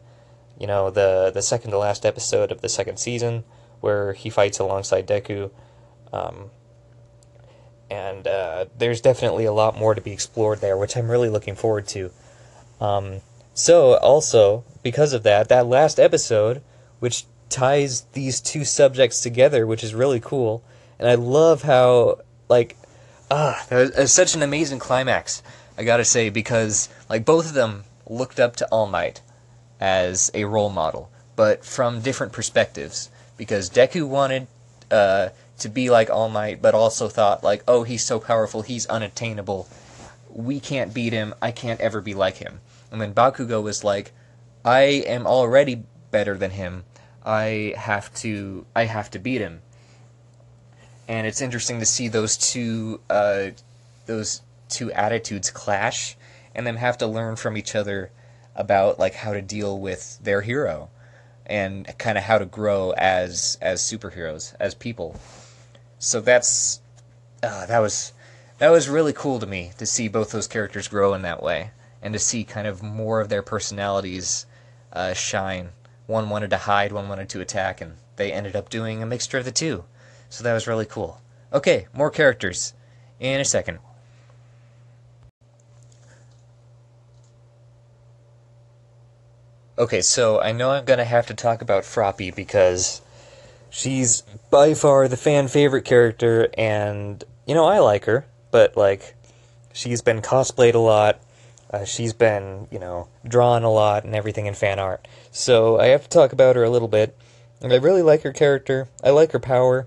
you 0.60 0.68
know, 0.68 0.90
the, 0.90 1.32
the 1.34 1.42
second 1.42 1.72
to 1.72 1.78
last 1.78 2.06
episode 2.06 2.52
of 2.52 2.60
the 2.60 2.68
second 2.68 2.98
season, 2.98 3.46
where 3.80 4.12
he 4.12 4.30
fights 4.30 4.60
alongside 4.60 5.08
Deku 5.08 5.52
Um, 6.12 6.52
and 7.90 8.28
uh, 8.28 8.66
there's 8.78 9.02
definitely 9.02 9.46
a 9.46 9.54
lot 9.54 9.78
more 9.78 9.96
to 9.96 10.02
be 10.02 10.12
explored 10.12 10.62
there, 10.62 10.78
which 10.78 10.96
I'm 10.96 11.10
really 11.10 11.30
looking 11.30 11.56
forward 11.56 11.88
to. 11.90 12.12
Um, 12.80 13.22
so, 13.54 13.98
also, 13.98 14.64
because 14.84 15.14
of 15.14 15.24
that, 15.24 15.50
that 15.50 15.68
last 15.68 16.00
episode, 16.00 16.62
which 17.00 17.26
ties 17.50 18.02
these 18.14 18.40
two 18.40 18.64
subjects 18.64 19.22
together, 19.22 19.66
which 19.66 19.84
is 19.84 19.94
really 19.96 20.20
cool, 20.20 20.64
and 20.98 21.10
I 21.10 21.16
love 21.16 21.64
how, 21.64 22.20
like, 22.48 22.78
ah, 23.32 23.66
it 23.72 23.98
was 23.98 24.14
such 24.14 24.36
an 24.36 24.44
amazing 24.44 24.80
climax, 24.80 25.42
I 25.78 25.84
gotta 25.84 26.06
say, 26.06 26.30
because, 26.30 26.90
like, 27.10 27.26
both 27.26 27.48
of 27.48 27.54
them 27.54 27.86
looked 28.08 28.40
up 28.40 28.56
to 28.58 28.68
All 28.68 28.88
Might 28.88 29.22
as 29.80 30.30
a 30.34 30.46
role 30.46 30.70
model, 30.70 31.10
but 31.36 31.66
from 31.66 32.02
different 32.02 32.34
perspectives, 32.34 33.10
because 33.38 33.70
Deku 33.70 34.08
wanted 34.08 34.48
uh, 34.92 35.30
to 35.60 35.70
be 35.70 35.90
like 35.90 36.10
All 36.10 36.30
Might, 36.30 36.62
but 36.62 36.74
also 36.74 37.08
thought 37.08 37.44
like, 37.44 37.64
oh, 37.68 37.84
he's 37.84 38.04
so 38.04 38.20
powerful, 38.20 38.62
he's 38.62 38.86
unattainable. 38.88 39.68
We 40.30 40.60
can't 40.60 40.94
beat 40.94 41.14
him. 41.14 41.34
I 41.42 41.52
can't 41.52 41.82
ever 41.82 42.02
be 42.02 42.14
like 42.14 42.38
him. 42.38 42.62
And 42.92 43.02
then 43.02 43.14
Bakugo 43.14 43.62
was 43.62 43.84
like, 43.84 44.12
I 44.64 44.82
am 44.82 45.26
already 45.26 45.84
better 46.12 46.38
than 46.38 46.52
him. 46.52 46.84
I 47.26 47.74
have 47.78 48.14
to. 48.16 48.66
I 48.76 48.86
have 48.86 49.10
to 49.12 49.20
beat 49.20 49.42
him. 49.42 49.62
And 51.08 51.26
it's 51.28 51.42
interesting 51.42 51.80
to 51.80 51.86
see 51.86 52.08
those 52.08 52.38
two. 52.38 53.02
Uh, 53.10 53.52
those 54.06 54.42
two 54.70 54.92
attitudes 54.92 55.52
clash, 55.52 56.16
and 56.56 56.66
then 56.66 56.78
have 56.78 56.98
to 57.00 57.08
learn 57.08 57.36
from 57.36 57.58
each 57.58 57.76
other 57.76 58.12
about 58.56 59.00
like 59.00 59.16
how 59.16 59.34
to 59.34 59.42
deal 59.42 59.80
with 59.80 60.20
their 60.22 60.42
hero 60.42 60.90
and 61.46 61.98
kind 61.98 62.18
of 62.18 62.24
how 62.24 62.38
to 62.38 62.46
grow 62.46 62.92
as 62.92 63.58
as 63.62 63.82
superheroes 63.82 64.54
as 64.60 64.76
people 64.76 65.20
so 66.00 66.22
that's 66.22 66.80
uh, 67.44 67.66
that 67.66 67.80
was 67.80 68.14
that 68.58 68.70
was 68.70 68.90
really 68.90 69.14
cool 69.14 69.40
to 69.40 69.46
me 69.46 69.72
to 69.78 69.86
see 69.86 70.08
both 70.08 70.32
those 70.32 70.48
characters 70.48 70.88
grow 70.88 71.14
in 71.14 71.22
that 71.22 71.44
way 71.44 71.72
and 72.02 72.14
to 72.14 72.20
see 72.20 72.44
kind 72.44 72.68
of 72.68 72.82
more 72.82 73.22
of 73.22 73.30
their 73.30 73.42
personalities 73.42 74.46
uh, 74.94 75.14
shine. 75.14 75.70
One 76.08 76.30
wanted 76.30 76.50
to 76.50 76.58
hide, 76.58 76.92
one 76.92 77.08
wanted 77.08 77.30
to 77.30 77.42
attack, 77.42 77.82
and 77.82 77.98
they 78.16 78.32
ended 78.32 78.56
up 78.56 78.70
doing 78.70 79.04
a 79.04 79.06
mixture 79.06 79.38
of 79.38 79.46
the 79.46 79.52
two. 79.52 79.84
So 80.30 80.44
that 80.44 80.54
was 80.54 80.68
really 80.68 80.86
cool. 80.86 81.22
Okay, 81.54 81.88
more 81.94 82.10
characters 82.10 82.74
in 83.20 83.40
a 83.40 83.46
second. 83.46 83.80
Okay, 89.78 90.02
so 90.02 90.42
I 90.42 90.52
know 90.52 90.72
I'm 90.72 90.86
gonna 90.86 91.06
have 91.06 91.28
to 91.28 91.34
talk 91.34 91.62
about 91.62 91.84
Froppy 91.84 92.32
because 92.36 93.02
she's 93.70 94.22
by 94.50 94.74
far 94.74 95.08
the 95.08 95.18
fan 95.18 95.48
favorite 95.48 95.86
character, 95.86 96.50
and 96.58 97.24
you 97.46 97.56
know 97.56 97.66
I 97.66 97.80
like 97.80 98.06
her, 98.06 98.26
but 98.52 98.76
like 98.78 99.16
she's 99.74 100.02
been 100.02 100.22
cosplayed 100.22 100.76
a 100.76 100.80
lot. 100.80 101.22
Uh, 101.72 101.86
she's 101.86 102.14
been, 102.14 102.68
you 102.72 102.80
know, 102.80 103.08
drawn 103.28 103.64
a 103.64 103.72
lot 103.72 104.04
and 104.04 104.16
everything 104.16 104.48
in 104.48 104.56
fan 104.56 104.80
art. 104.80 105.08
So 105.32 105.80
I 105.80 105.88
have 105.88 106.04
to 106.04 106.10
talk 106.10 106.34
about 106.34 106.56
her 106.56 106.64
a 106.64 106.70
little 106.70 106.88
bit. 106.88 107.16
And 107.62 107.72
I 107.72 107.76
really 107.76 108.02
like 108.02 108.24
her 108.24 108.34
character. 108.34 108.88
I 109.04 109.12
like 109.12 109.34
her 109.34 109.40
power. 109.40 109.86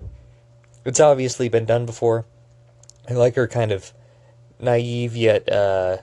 It's 0.85 0.99
obviously 0.99 1.49
been 1.49 1.65
done 1.65 1.85
before. 1.85 2.25
I 3.09 3.13
like 3.13 3.35
her 3.35 3.47
kind 3.47 3.71
of 3.71 3.91
naive 4.59 5.15
yet 5.15 5.51
uh, 5.51 5.97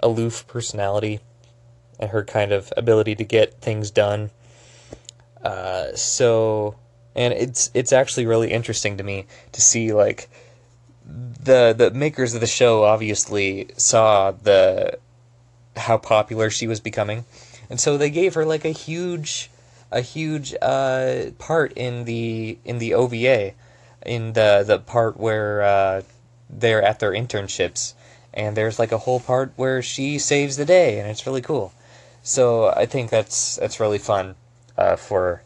aloof 0.00 0.46
personality 0.46 1.20
and 1.98 2.10
her 2.10 2.24
kind 2.24 2.52
of 2.52 2.72
ability 2.76 3.16
to 3.16 3.24
get 3.24 3.60
things 3.60 3.90
done. 3.90 4.30
Uh, 5.42 5.94
so 5.94 6.76
and 7.14 7.32
it's 7.32 7.70
it's 7.74 7.92
actually 7.92 8.26
really 8.26 8.50
interesting 8.50 8.96
to 8.96 9.04
me 9.04 9.26
to 9.52 9.60
see 9.60 9.92
like 9.92 10.28
the 11.06 11.74
the 11.76 11.90
makers 11.90 12.34
of 12.34 12.40
the 12.40 12.46
show 12.46 12.84
obviously 12.84 13.68
saw 13.76 14.30
the 14.30 14.98
how 15.76 15.98
popular 15.98 16.50
she 16.50 16.66
was 16.66 16.80
becoming, 16.80 17.24
and 17.68 17.80
so 17.80 17.96
they 17.96 18.10
gave 18.10 18.34
her 18.34 18.44
like 18.44 18.64
a 18.64 18.70
huge 18.70 19.50
a 19.90 20.00
huge 20.00 20.54
uh, 20.60 21.26
part 21.38 21.72
in 21.74 22.04
the 22.04 22.58
in 22.64 22.78
the 22.78 22.94
OVA, 22.94 23.52
in 24.04 24.32
the 24.32 24.64
the 24.66 24.78
part 24.78 25.18
where 25.18 25.62
uh, 25.62 26.02
they're 26.48 26.82
at 26.82 27.00
their 27.00 27.12
internships, 27.12 27.94
and 28.32 28.56
there's 28.56 28.78
like 28.78 28.92
a 28.92 28.98
whole 28.98 29.20
part 29.20 29.52
where 29.56 29.82
she 29.82 30.18
saves 30.18 30.56
the 30.56 30.64
day, 30.64 30.98
and 30.98 31.08
it's 31.08 31.26
really 31.26 31.42
cool. 31.42 31.72
So 32.22 32.68
I 32.70 32.86
think 32.86 33.10
that's 33.10 33.56
that's 33.56 33.80
really 33.80 33.98
fun 33.98 34.34
uh, 34.78 34.96
for 34.96 35.42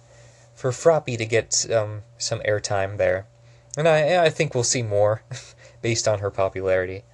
for 0.58 0.72
Froppy 0.72 1.16
to 1.16 1.24
get 1.24 1.70
um, 1.72 2.02
some 2.18 2.40
airtime 2.40 2.96
there. 2.96 3.28
And 3.76 3.86
I, 3.86 4.24
I 4.24 4.28
think 4.28 4.54
we'll 4.54 4.64
see 4.64 4.82
more 4.82 5.22
based 5.82 6.08
on 6.08 6.18
her 6.18 6.32
popularity. 6.32 7.04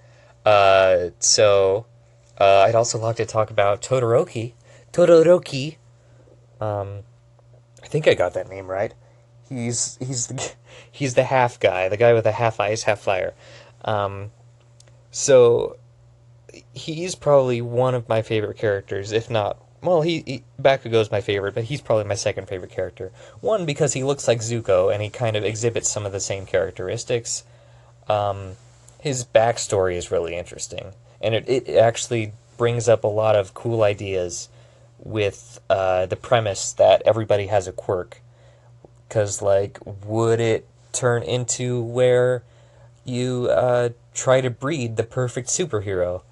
Uh, 0.47 1.11
so, 1.19 1.85
uh, 2.41 2.61
I'd 2.61 2.75
also 2.75 2.99
like 2.99 3.17
to 3.17 3.27
talk 3.27 3.51
about 3.51 3.83
Todoroki. 3.83 4.55
Todoroki. 4.95 5.77
Um, 6.59 7.01
I 7.83 7.87
think 7.87 8.09
I 8.09 8.15
got 8.15 8.33
that 8.33 8.49
name 8.49 8.67
right. 8.67 8.95
He's 9.51 9.99
he's 9.99 10.29
the, 10.29 10.53
he's 10.91 11.13
the 11.13 11.25
half 11.25 11.61
guy, 11.61 11.91
the 11.91 11.99
guy 11.99 12.15
with 12.15 12.25
the 12.25 12.33
half 12.33 12.59
ice, 12.61 12.85
half 12.85 13.01
fire. 13.01 13.35
Um, 13.85 14.31
so 15.11 15.77
he's 16.73 17.15
probably 17.15 17.61
one 17.61 17.95
of 17.95 18.09
my 18.09 18.23
favorite 18.23 18.57
characters, 18.57 19.13
if 19.13 19.29
not 19.29 19.59
well, 19.85 20.03
he, 20.03 20.23
he 20.27 20.45
Bakugo's 20.61 21.11
my 21.11 21.21
favorite, 21.21 21.55
but 21.55 21.65
he's 21.65 21.81
probably 21.81 22.05
my 22.05 22.15
second 22.15 22.49
favorite 22.49 22.71
character. 22.71 23.13
One 23.41 23.67
because 23.67 23.93
he 23.93 24.03
looks 24.03 24.27
like 24.27 24.41
Zuko 24.41 24.93
and 24.93 25.03
he 25.03 25.11
kind 25.11 25.37
of 25.37 25.45
exhibits 25.45 25.91
some 25.91 26.07
of 26.07 26.13
the 26.13 26.21
same 26.21 26.47
characteristics. 26.47 27.45
Um, 28.09 28.53
his 29.01 29.25
backstory 29.25 29.97
is 29.97 30.11
really 30.11 30.37
interesting, 30.37 30.93
and 31.21 31.35
it, 31.35 31.49
it 31.49 31.77
actually 31.77 32.33
brings 32.57 32.89
up 32.89 33.05
a 33.05 33.09
lot 33.09 33.37
of 33.37 33.55
cool 33.55 33.83
ideas 33.83 34.49
with 34.99 35.61
uh, 35.69 36.07
the 36.07 36.17
premise 36.17 36.73
that 36.73 37.03
everybody 37.05 37.47
has 37.49 37.69
a 37.69 37.73
quirk. 37.73 38.21
Because, 39.09 39.43
like, 39.43 39.79
would 40.07 40.41
it 40.41 40.67
turn 40.93 41.23
into 41.23 41.83
where 41.83 42.43
you 43.05 43.49
uh, 43.51 43.91
try 44.15 44.41
to 44.41 44.51
breed 44.51 44.97
the 44.97 45.05
perfect 45.05 45.49
superhero? 45.49 46.23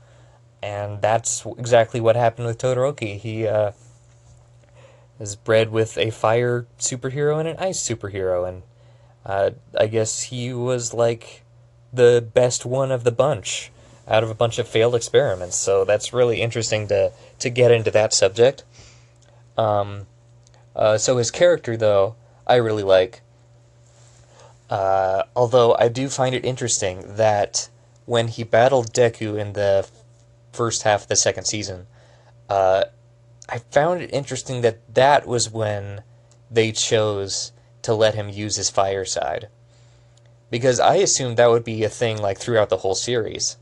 And 0.62 1.02
that's 1.02 1.44
exactly 1.58 2.00
what 2.00 2.16
happened 2.16 2.46
with 2.46 2.58
Todoroki. 2.58 3.18
He 3.18 3.46
uh, 3.46 3.72
is 5.18 5.36
bred 5.36 5.70
with 5.70 5.98
a 5.98 6.10
fire 6.10 6.66
superhero 6.78 7.38
and 7.38 7.48
an 7.48 7.56
ice 7.58 7.80
superhero, 7.82 8.48
and 8.48 8.62
uh, 9.26 9.50
I 9.78 9.86
guess 9.86 10.24
he 10.24 10.52
was 10.52 10.94
like 10.94 11.42
the 11.92 12.26
best 12.32 12.64
one 12.64 12.90
of 12.90 13.04
the 13.04 13.12
bunch 13.12 13.70
out 14.08 14.24
of 14.24 14.30
a 14.30 14.34
bunch 14.34 14.58
of 14.58 14.68
failed 14.68 14.94
experiments. 14.94 15.56
So 15.56 15.84
that's 15.84 16.12
really 16.12 16.40
interesting 16.40 16.88
to 16.88 17.12
to 17.40 17.50
get 17.50 17.70
into 17.70 17.90
that 17.90 18.12
subject. 18.12 18.64
Um, 19.56 20.06
uh, 20.74 20.98
so 20.98 21.18
his 21.18 21.30
character, 21.30 21.76
though, 21.76 22.16
I 22.46 22.56
really 22.56 22.82
like. 22.82 23.22
Uh, 24.70 25.24
although 25.36 25.74
I 25.78 25.88
do 25.88 26.08
find 26.08 26.34
it 26.34 26.44
interesting 26.44 27.16
that 27.16 27.68
when 28.06 28.28
he 28.28 28.42
battled 28.42 28.92
Deku 28.92 29.38
in 29.38 29.52
the 29.52 29.86
first 30.52 30.82
half 30.82 31.02
of 31.02 31.08
the 31.08 31.16
second 31.16 31.44
season, 31.44 31.86
uh, 32.48 32.84
I 33.48 33.58
found 33.58 34.02
it 34.02 34.12
interesting 34.12 34.60
that 34.62 34.94
that 34.94 35.26
was 35.26 35.50
when 35.50 36.02
they 36.50 36.72
chose 36.72 37.52
to 37.82 37.94
let 37.94 38.14
him 38.14 38.28
use 38.28 38.56
his 38.56 38.70
fire 38.70 39.04
side. 39.04 39.48
Because 40.50 40.78
I 40.78 40.96
assumed 40.96 41.36
that 41.36 41.50
would 41.50 41.64
be 41.64 41.82
a 41.82 41.88
thing 41.88 42.20
like 42.20 42.38
throughout 42.38 42.68
the 42.68 42.78
whole 42.78 42.94
series, 42.94 43.56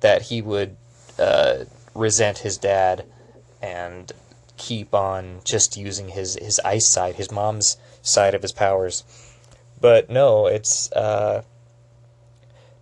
that 0.00 0.22
he 0.22 0.40
would 0.42 0.76
uh, 1.18 1.64
resent 1.94 2.38
his 2.38 2.56
dad 2.56 3.04
and 3.60 4.10
keep 4.56 4.94
on 4.94 5.40
just 5.44 5.76
using 5.76 6.08
his, 6.08 6.34
his 6.34 6.60
ice 6.64 6.86
side, 6.86 7.16
his 7.16 7.30
mom's 7.30 7.76
side 8.02 8.34
of 8.34 8.42
his 8.42 8.52
powers. 8.52 9.04
But 9.80 10.10
no, 10.10 10.46
it's 10.46 10.92
uh, 10.92 11.42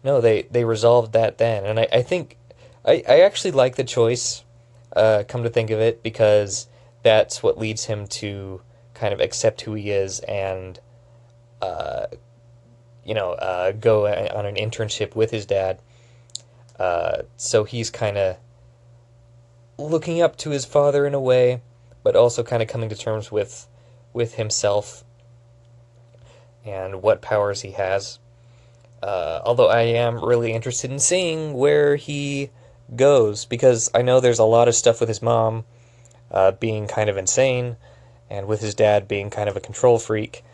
no, 0.03 0.21
they 0.21 0.43
they 0.43 0.65
resolved 0.65 1.13
that 1.13 1.39
then, 1.39 1.65
and 1.65 1.79
I, 1.79 1.89
I 1.93 2.03
think 2.03 2.37
I, 2.85 3.03
I 3.09 3.21
actually 3.21 3.53
like 3.53 3.77
the 3.77 3.85
choice, 3.85 4.45
uh, 4.95 5.25
come 5.29 5.43
to 5.43 5.51
think 5.51 5.71
of 5.71 5.81
it, 5.81 6.03
because 6.03 6.69
that's 7.03 7.43
what 7.43 7.59
leads 7.59 7.85
him 7.85 8.07
to 8.07 8.61
kind 8.95 9.13
of 9.13 9.21
accept 9.21 9.61
who 9.63 9.75
he 9.75 9.91
is 9.91 10.21
and, 10.21 10.81
uh, 11.63 12.07
you 13.05 13.15
know, 13.15 13.33
uh, 13.33 13.73
go 13.73 14.07
on 14.07 14.47
an 14.47 14.57
internship 14.57 15.15
with 15.15 15.31
his 15.31 15.47
dad. 15.47 15.81
Uh, 16.79 17.23
so 17.37 17.65
he's 17.65 17.91
kind 17.91 18.17
of 18.17 18.37
looking 19.79 20.21
up 20.21 20.37
to 20.37 20.51
his 20.51 20.65
father 20.65 21.07
in 21.07 21.15
a 21.15 21.21
way, 21.21 21.63
but 22.03 22.17
also 22.17 22.43
kind 22.43 22.63
of 22.63 22.69
coming 22.69 22.89
to 22.89 22.97
terms 22.97 23.31
with 23.31 23.69
with 24.13 24.35
himself 24.35 25.05
and 26.65 27.03
what 27.03 27.21
powers 27.21 27.61
he 27.63 27.73
has. 27.73 28.19
Uh, 29.03 29.41
although 29.45 29.69
I 29.69 29.83
am 29.83 30.25
really 30.25 30.53
interested 30.53 30.91
in 30.91 30.99
seeing 30.99 31.53
where 31.53 31.97
he 31.97 32.51
goes 32.97 33.45
because 33.45 33.91
I 33.95 34.03
know 34.03 34.21
there's 34.21 34.39
a 34.39 34.45
lot 34.45 34.69
of 34.69 34.75
stuff 34.75 35.01
with 35.01 35.09
his 35.09 35.23
mom 35.23 35.65
uh, 36.31 36.53
being 36.53 36.87
kind 36.87 37.11
of 37.11 37.17
insane 37.17 37.77
and 38.31 38.47
with 38.47 38.61
his 38.61 38.75
dad 38.75 39.09
being 39.09 39.31
kind 39.31 39.49
of 39.49 39.57
a 39.57 39.61
control 39.61 39.99
freak. 39.99 40.45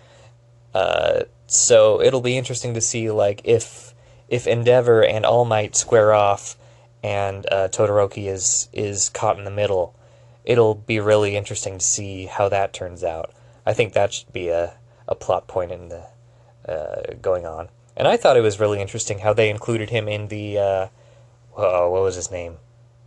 Uh, 0.72 1.22
so 1.46 2.00
it'll 2.00 2.20
be 2.20 2.36
interesting 2.36 2.74
to 2.74 2.80
see 2.80 3.10
like 3.10 3.40
if 3.44 3.94
if 4.28 4.46
Endeavor 4.46 5.04
and 5.04 5.24
All 5.24 5.44
Might 5.44 5.76
square 5.76 6.14
off, 6.14 6.56
and 7.02 7.46
uh, 7.52 7.68
Todoroki 7.68 8.28
is 8.28 8.68
is 8.72 9.08
caught 9.10 9.38
in 9.38 9.44
the 9.44 9.50
middle. 9.50 9.94
It'll 10.44 10.74
be 10.74 11.00
really 11.00 11.36
interesting 11.36 11.78
to 11.78 11.84
see 11.84 12.26
how 12.26 12.48
that 12.48 12.72
turns 12.72 13.04
out. 13.04 13.32
I 13.64 13.72
think 13.72 13.92
that 13.92 14.12
should 14.12 14.32
be 14.32 14.48
a, 14.48 14.74
a 15.08 15.14
plot 15.14 15.46
point 15.46 15.72
in 15.72 15.88
the 15.88 16.06
uh, 16.68 17.14
going 17.20 17.46
on. 17.46 17.68
And 17.96 18.08
I 18.08 18.16
thought 18.16 18.36
it 18.36 18.42
was 18.42 18.60
really 18.60 18.80
interesting 18.80 19.20
how 19.20 19.32
they 19.32 19.48
included 19.48 19.90
him 19.90 20.08
in 20.08 20.28
the 20.28 20.58
uh, 21.56 21.86
what 21.88 22.02
was 22.02 22.16
his 22.16 22.30
name? 22.30 22.58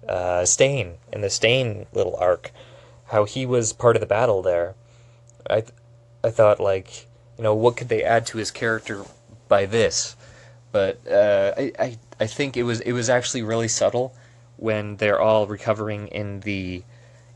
Uh, 0.08 0.46
Stain 0.46 0.96
in 1.12 1.22
the 1.22 1.30
Stain 1.30 1.86
little 1.94 2.16
arc. 2.18 2.52
How 3.08 3.26
he 3.26 3.46
was 3.46 3.74
part 3.74 3.96
of 3.96 4.00
the 4.00 4.06
battle 4.06 4.42
there. 4.42 4.76
I 5.50 5.62
th- 5.62 5.74
I 6.24 6.30
thought 6.30 6.60
like 6.60 7.08
you 7.38 7.44
know 7.44 7.54
what 7.54 7.78
could 7.78 7.90
they 7.90 8.04
add 8.04 8.26
to 8.28 8.38
his 8.38 8.52
character 8.52 9.06
by 9.48 9.66
this, 9.66 10.16
but 10.72 11.00
uh, 11.10 11.54
I, 11.58 11.72
I 11.80 11.98
I 12.20 12.28
think 12.28 12.58
it 12.58 12.64
was 12.64 12.82
it 12.82 12.92
was 12.92 13.10
actually 13.10 13.44
really 13.44 13.68
subtle 13.68 14.14
when 14.58 14.98
they're 14.98 15.22
all 15.22 15.48
recovering 15.48 16.08
in 16.08 16.42
the 16.42 16.84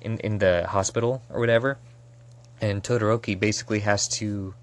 in 0.02 0.18
in 0.20 0.40
the 0.40 0.68
hospital 0.68 1.22
or 1.30 1.40
whatever, 1.40 1.78
and 2.60 2.84
Todoroki 2.84 3.40
basically 3.40 3.80
has 3.82 4.08
to 4.20 4.54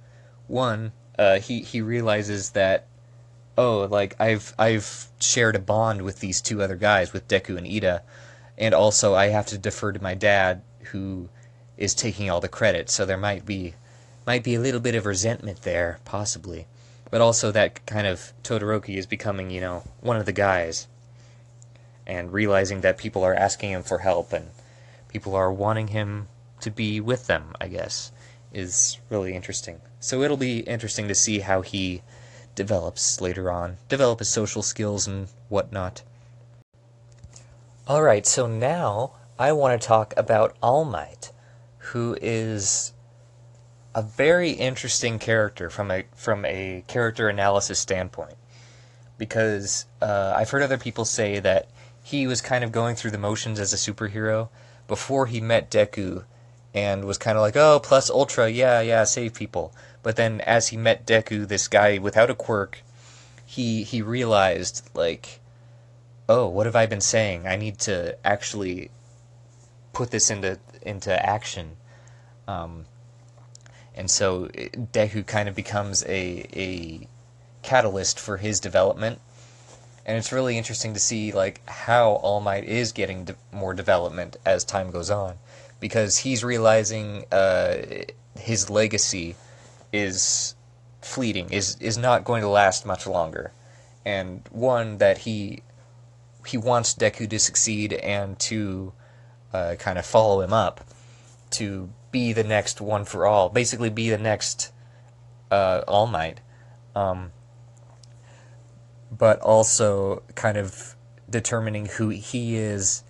one 0.46 0.92
uh, 1.18 1.40
he 1.40 1.60
he 1.60 1.80
realizes 1.80 2.50
that 2.50 2.86
oh 3.58 3.88
like 3.90 4.14
I've 4.20 4.54
I've 4.58 5.08
shared 5.20 5.56
a 5.56 5.58
bond 5.58 6.02
with 6.02 6.20
these 6.20 6.40
two 6.40 6.62
other 6.62 6.76
guys 6.76 7.12
with 7.12 7.28
Deku 7.28 7.58
and 7.58 7.66
Iida, 7.66 8.00
and 8.56 8.72
also 8.72 9.14
I 9.14 9.26
have 9.26 9.46
to 9.46 9.58
defer 9.58 9.92
to 9.92 10.02
my 10.02 10.14
dad 10.14 10.62
who 10.92 11.28
is 11.76 11.94
taking 11.94 12.30
all 12.30 12.40
the 12.40 12.48
credit. 12.48 12.88
So 12.88 13.04
there 13.04 13.18
might 13.18 13.44
be 13.44 13.74
might 14.26 14.44
be 14.44 14.54
a 14.54 14.60
little 14.60 14.80
bit 14.80 14.94
of 14.94 15.06
resentment 15.06 15.62
there 15.62 15.98
possibly, 16.04 16.66
but 17.10 17.20
also 17.20 17.50
that 17.50 17.84
kind 17.84 18.06
of 18.06 18.32
Todoroki 18.44 18.96
is 18.96 19.06
becoming 19.06 19.50
you 19.50 19.60
know 19.60 19.82
one 20.00 20.16
of 20.16 20.24
the 20.24 20.32
guys, 20.32 20.86
and 22.06 22.32
realizing 22.32 22.80
that 22.82 22.96
people 22.96 23.24
are 23.24 23.34
asking 23.34 23.72
him 23.72 23.82
for 23.82 23.98
help 23.98 24.32
and 24.32 24.50
people 25.08 25.34
are 25.34 25.52
wanting 25.52 25.88
him 25.88 26.28
to 26.60 26.70
be 26.70 27.00
with 27.00 27.26
them. 27.26 27.54
I 27.60 27.66
guess 27.66 28.12
is 28.52 28.98
really 29.10 29.34
interesting. 29.34 29.80
So 30.00 30.22
it'll 30.22 30.36
be 30.36 30.60
interesting 30.60 31.08
to 31.08 31.14
see 31.14 31.40
how 31.40 31.60
he 31.60 32.02
develops 32.58 33.20
later 33.20 33.52
on, 33.52 33.76
develop 33.88 34.18
his 34.18 34.28
social 34.28 34.64
skills 34.64 35.06
and 35.06 35.28
whatnot. 35.48 36.02
Alright, 37.88 38.26
so 38.26 38.48
now 38.48 39.12
I 39.38 39.52
want 39.52 39.80
to 39.80 39.86
talk 39.86 40.12
about 40.16 40.56
All 40.60 40.84
Might, 40.84 41.30
who 41.78 42.18
is 42.20 42.92
a 43.94 44.02
very 44.02 44.50
interesting 44.50 45.20
character 45.20 45.70
from 45.70 45.92
a 45.92 46.02
from 46.16 46.44
a 46.44 46.82
character 46.88 47.28
analysis 47.28 47.78
standpoint. 47.78 48.34
Because 49.18 49.86
uh, 50.02 50.34
I've 50.36 50.50
heard 50.50 50.62
other 50.62 50.78
people 50.78 51.04
say 51.04 51.38
that 51.38 51.68
he 52.02 52.26
was 52.26 52.40
kind 52.40 52.64
of 52.64 52.72
going 52.72 52.96
through 52.96 53.12
the 53.12 53.18
motions 53.18 53.60
as 53.60 53.72
a 53.72 53.76
superhero 53.76 54.48
before 54.88 55.26
he 55.26 55.40
met 55.40 55.70
Deku 55.70 56.24
and 56.74 57.04
was 57.04 57.18
kind 57.18 57.38
of 57.38 57.42
like, 57.42 57.56
oh, 57.56 57.78
plus 57.80 58.10
Ultra, 58.10 58.48
yeah, 58.48 58.80
yeah, 58.80 59.04
save 59.04 59.34
people. 59.34 59.72
But 60.08 60.16
then 60.16 60.40
as 60.40 60.68
he 60.68 60.78
met 60.78 61.06
Deku, 61.06 61.46
this 61.46 61.68
guy 61.68 61.98
without 61.98 62.30
a 62.30 62.34
quirk, 62.34 62.80
he 63.44 63.82
he 63.82 64.00
realized 64.00 64.88
like, 64.94 65.40
oh, 66.30 66.48
what 66.48 66.64
have 66.64 66.74
I 66.74 66.86
been 66.86 67.02
saying? 67.02 67.46
I 67.46 67.56
need 67.56 67.78
to 67.80 68.16
actually 68.26 68.90
put 69.92 70.10
this 70.10 70.30
into 70.30 70.58
into 70.80 71.12
action. 71.12 71.76
Um, 72.46 72.86
and 73.94 74.10
so 74.10 74.46
Deku 74.46 75.26
kind 75.26 75.46
of 75.46 75.54
becomes 75.54 76.02
a 76.04 76.46
a 76.56 77.06
catalyst 77.60 78.18
for 78.18 78.38
his 78.38 78.60
development. 78.60 79.20
And 80.06 80.16
it's 80.16 80.32
really 80.32 80.56
interesting 80.56 80.94
to 80.94 81.00
see 81.00 81.32
like 81.32 81.60
how 81.68 82.12
All 82.12 82.40
Might 82.40 82.64
is 82.64 82.92
getting 82.92 83.26
de- 83.26 83.36
more 83.52 83.74
development 83.74 84.38
as 84.46 84.64
time 84.64 84.90
goes 84.90 85.10
on 85.10 85.36
because 85.80 86.16
he's 86.16 86.42
realizing 86.42 87.26
uh, 87.30 87.76
his 88.38 88.70
legacy 88.70 89.36
is 89.92 90.54
fleeting, 91.00 91.50
is 91.50 91.76
is 91.80 91.98
not 91.98 92.24
going 92.24 92.42
to 92.42 92.48
last 92.48 92.86
much 92.86 93.06
longer, 93.06 93.52
and 94.04 94.42
one 94.50 94.98
that 94.98 95.18
he 95.18 95.62
he 96.46 96.56
wants 96.56 96.94
Deku 96.94 97.28
to 97.28 97.38
succeed 97.38 97.92
and 97.92 98.38
to 98.40 98.92
uh, 99.52 99.74
kind 99.78 99.98
of 99.98 100.06
follow 100.06 100.40
him 100.40 100.52
up 100.52 100.84
to 101.50 101.90
be 102.10 102.32
the 102.32 102.44
next 102.44 102.80
one 102.80 103.04
for 103.04 103.26
all, 103.26 103.48
basically 103.48 103.90
be 103.90 104.10
the 104.10 104.18
next 104.18 104.72
uh, 105.50 105.82
All 105.86 106.06
Might, 106.06 106.40
um, 106.94 107.32
but 109.10 109.40
also 109.40 110.22
kind 110.34 110.56
of 110.56 110.96
determining 111.28 111.86
who 111.86 112.08
he 112.08 112.56
is 112.56 113.04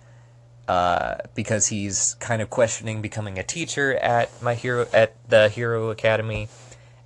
uh, 0.67 1.15
because 1.33 1.67
he's 1.67 2.15
kind 2.19 2.41
of 2.41 2.49
questioning 2.49 3.01
becoming 3.01 3.39
a 3.39 3.43
teacher 3.43 3.95
at 3.95 4.29
my 4.41 4.53
hero 4.53 4.87
at 4.93 5.15
the 5.29 5.49
Hero 5.49 5.89
Academy, 5.89 6.47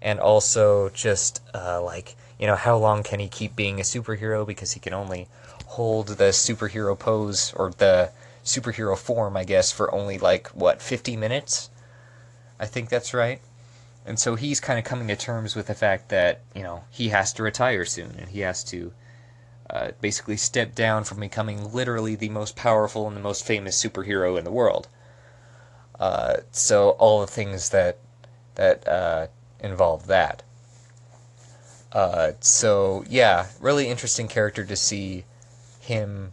and 0.04 0.20
also 0.20 0.90
just 0.90 1.42
uh, 1.56 1.82
like 1.82 2.16
you 2.38 2.46
know 2.46 2.56
how 2.56 2.78
long 2.78 3.02
can 3.02 3.20
he 3.20 3.28
keep 3.28 3.56
being 3.56 3.80
a 3.80 3.84
superhero 3.84 4.46
because 4.46 4.74
he 4.74 4.80
can 4.80 4.94
only 4.94 5.28
hold 5.66 6.08
the 6.08 6.26
superhero 6.26 6.98
pose 6.98 7.52
or 7.56 7.72
the 7.72 8.12
superhero 8.44 8.98
form, 8.98 9.38
I 9.38 9.46
guess, 9.46 9.72
for 9.72 9.94
only 9.94 10.20
like 10.20 10.50
what 10.50 10.82
50 10.82 11.16
minutes. 11.16 11.70
I 12.60 12.66
think 12.66 12.90
that's 12.90 13.14
right. 13.14 13.40
And 14.06 14.20
so 14.20 14.36
he's 14.36 14.60
kind 14.60 14.78
of 14.78 14.86
coming 14.86 15.08
to 15.08 15.16
terms 15.16 15.56
with 15.56 15.68
the 15.68 15.74
fact 15.74 16.10
that 16.10 16.42
you 16.54 16.62
know 16.62 16.84
he 16.92 17.10
has 17.10 17.32
to 17.34 17.44
retire 17.44 17.86
soon 17.86 18.16
and 18.20 18.30
he 18.30 18.42
has 18.42 18.64
to 18.66 18.92
uh, 19.70 19.92
basically 20.02 20.38
step 20.38 20.76
down 20.76 21.06
from 21.06 21.22
becoming 21.22 21.74
literally 21.74 22.16
the 22.16 22.30
most 22.30 22.56
powerful 22.56 23.08
and 23.08 23.16
the 23.16 23.22
most 23.22 23.46
famous 23.46 23.82
superhero 23.82 24.38
in 24.38 24.44
the 24.44 24.52
world. 24.52 24.90
Uh, 25.98 26.38
so 26.52 26.92
all 26.92 27.22
the 27.22 27.28
things 27.28 27.70
that 27.70 27.98
that 28.56 28.86
uh, 28.88 29.28
involve 29.64 30.06
that. 30.08 30.44
Uh, 31.92 32.34
so 32.40 33.04
yeah, 33.08 33.48
really 33.60 33.88
interesting 33.88 34.28
character 34.28 34.64
to 34.66 34.76
see 34.76 35.26
him 35.80 36.32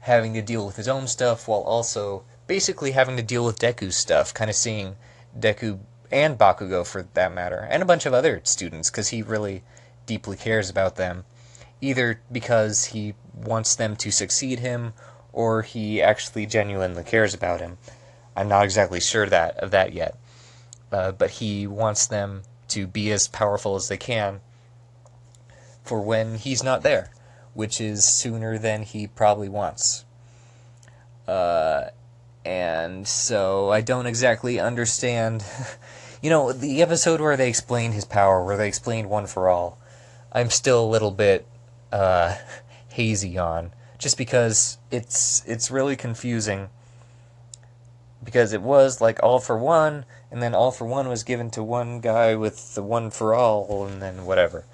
having 0.00 0.34
to 0.34 0.42
deal 0.42 0.66
with 0.66 0.76
his 0.76 0.88
own 0.88 1.06
stuff 1.06 1.46
while 1.46 1.60
also 1.60 2.24
basically 2.46 2.92
having 2.92 3.16
to 3.16 3.22
deal 3.22 3.44
with 3.44 3.58
Deku's 3.58 3.96
stuff. 3.96 4.34
Kind 4.34 4.50
of 4.50 4.56
seeing 4.56 4.96
Deku 5.38 5.78
and 6.10 6.38
Bakugo 6.38 6.86
for 6.86 7.06
that 7.14 7.34
matter, 7.34 7.66
and 7.70 7.82
a 7.82 7.86
bunch 7.86 8.06
of 8.06 8.14
other 8.14 8.40
students 8.44 8.90
because 8.90 9.08
he 9.08 9.22
really 9.22 9.62
deeply 10.06 10.36
cares 10.36 10.70
about 10.70 10.96
them 10.96 11.24
either 11.80 12.20
because 12.32 12.86
he 12.86 13.14
wants 13.34 13.74
them 13.74 13.96
to 13.96 14.10
succeed 14.10 14.60
him 14.60 14.92
or 15.32 15.62
he 15.62 16.00
actually 16.00 16.46
genuinely 16.46 17.02
cares 17.02 17.34
about 17.34 17.60
him. 17.60 17.76
I'm 18.36 18.48
not 18.48 18.64
exactly 18.64 19.00
sure 19.00 19.26
that 19.26 19.56
of 19.58 19.70
that 19.72 19.92
yet, 19.92 20.16
uh, 20.90 21.12
but 21.12 21.30
he 21.30 21.66
wants 21.66 22.06
them 22.06 22.42
to 22.68 22.86
be 22.86 23.10
as 23.12 23.28
powerful 23.28 23.76
as 23.76 23.88
they 23.88 23.96
can 23.96 24.40
for 25.82 26.00
when 26.00 26.36
he's 26.36 26.62
not 26.62 26.82
there, 26.82 27.10
which 27.52 27.80
is 27.80 28.04
sooner 28.04 28.58
than 28.58 28.82
he 28.82 29.06
probably 29.06 29.48
wants. 29.48 30.04
Uh, 31.28 31.84
and 32.44 33.06
so 33.06 33.70
I 33.70 33.80
don't 33.80 34.06
exactly 34.06 34.58
understand. 34.58 35.44
you 36.22 36.30
know, 36.30 36.52
the 36.52 36.82
episode 36.82 37.20
where 37.20 37.36
they 37.36 37.48
explained 37.48 37.94
his 37.94 38.04
power, 38.04 38.44
where 38.44 38.56
they 38.56 38.68
explained 38.68 39.08
One 39.08 39.26
for 39.26 39.48
All, 39.48 39.78
I'm 40.32 40.50
still 40.50 40.84
a 40.84 40.88
little 40.88 41.10
bit 41.10 41.46
uh, 41.92 42.36
hazy 42.88 43.38
on, 43.38 43.72
just 43.98 44.18
because 44.18 44.78
it's 44.90 45.44
it's 45.46 45.70
really 45.70 45.96
confusing. 45.96 46.68
Because 48.24 48.52
it 48.52 48.62
was 48.62 49.00
like 49.00 49.22
all 49.22 49.38
for 49.38 49.56
one, 49.56 50.04
and 50.30 50.42
then 50.42 50.54
all 50.54 50.70
for 50.70 50.86
one 50.86 51.08
was 51.08 51.24
given 51.24 51.50
to 51.50 51.62
one 51.62 52.00
guy 52.00 52.34
with 52.34 52.74
the 52.74 52.82
one 52.82 53.10
for 53.10 53.34
all, 53.34 53.86
and 53.86 54.00
then 54.00 54.24
whatever. 54.24 54.64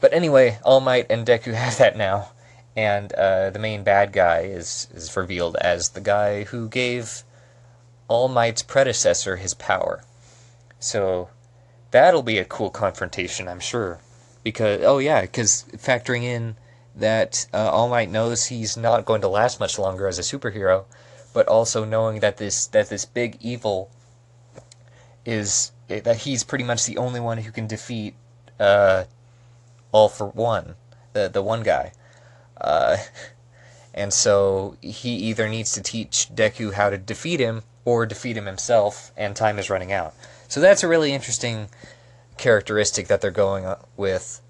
But 0.00 0.12
anyway, 0.12 0.58
All 0.64 0.80
Might 0.80 1.06
and 1.10 1.26
Deku 1.26 1.54
have 1.54 1.78
that 1.78 1.96
now, 1.96 2.32
and 2.76 3.12
uh, 3.14 3.50
the 3.50 3.58
main 3.58 3.82
bad 3.82 4.12
guy 4.12 4.40
is 4.40 4.88
is 4.94 5.16
revealed 5.16 5.56
as 5.56 5.90
the 5.90 6.00
guy 6.00 6.44
who 6.44 6.68
gave 6.68 7.22
All 8.08 8.28
Might's 8.28 8.62
predecessor 8.62 9.36
his 9.36 9.54
power. 9.54 10.04
So 10.78 11.30
that'll 11.90 12.22
be 12.22 12.38
a 12.38 12.44
cool 12.44 12.70
confrontation, 12.70 13.48
I'm 13.48 13.60
sure 13.60 14.00
because 14.42 14.82
oh 14.82 14.98
yeah, 14.98 15.22
because 15.22 15.64
factoring 15.76 16.22
in 16.22 16.56
that 16.94 17.46
uh, 17.52 17.70
All 17.70 17.88
Might 17.88 18.10
knows 18.10 18.46
he's 18.46 18.76
not 18.76 19.04
going 19.04 19.20
to 19.22 19.28
last 19.28 19.60
much 19.60 19.78
longer 19.78 20.06
as 20.06 20.18
a 20.18 20.22
superhero, 20.22 20.84
but 21.32 21.48
also 21.48 21.84
knowing 21.84 22.20
that 22.20 22.36
this 22.36 22.66
that 22.68 22.88
this 22.88 23.04
big 23.04 23.38
evil 23.40 23.90
is 25.24 25.72
that 25.88 26.18
he's 26.18 26.44
pretty 26.44 26.64
much 26.64 26.86
the 26.86 26.96
only 26.98 27.20
one 27.20 27.38
who 27.38 27.50
can 27.50 27.66
defeat 27.66 28.14
uh, 28.58 29.04
All 29.92 30.08
for 30.08 30.26
One, 30.28 30.74
the 31.12 31.28
the 31.28 31.42
one 31.42 31.62
guy, 31.62 31.92
uh, 32.60 32.96
and 33.94 34.12
so 34.12 34.76
he 34.80 35.10
either 35.10 35.48
needs 35.48 35.72
to 35.72 35.82
teach 35.82 36.28
Deku 36.34 36.74
how 36.74 36.90
to 36.90 36.98
defeat 36.98 37.40
him 37.40 37.62
or 37.84 38.06
defeat 38.06 38.36
him 38.36 38.46
himself, 38.46 39.12
and 39.16 39.34
time 39.34 39.58
is 39.58 39.68
running 39.68 39.92
out. 39.92 40.14
So 40.48 40.60
that's 40.60 40.82
a 40.82 40.88
really 40.88 41.12
interesting 41.12 41.68
characteristic 42.36 43.08
that 43.08 43.20
they're 43.20 43.30
going 43.30 43.66
with, 43.96 44.40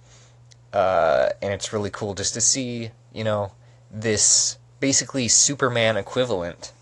uh, 0.73 1.31
and 1.40 1.53
it's 1.53 1.73
really 1.73 1.90
cool 1.90 2.14
just 2.14 2.35
to 2.35 2.40
see, 2.40 2.90
you 3.12 3.25
know, 3.25 3.53
this 3.90 4.59
basically 4.83 5.29
Superman 5.29 5.97
equivalent 5.97 6.73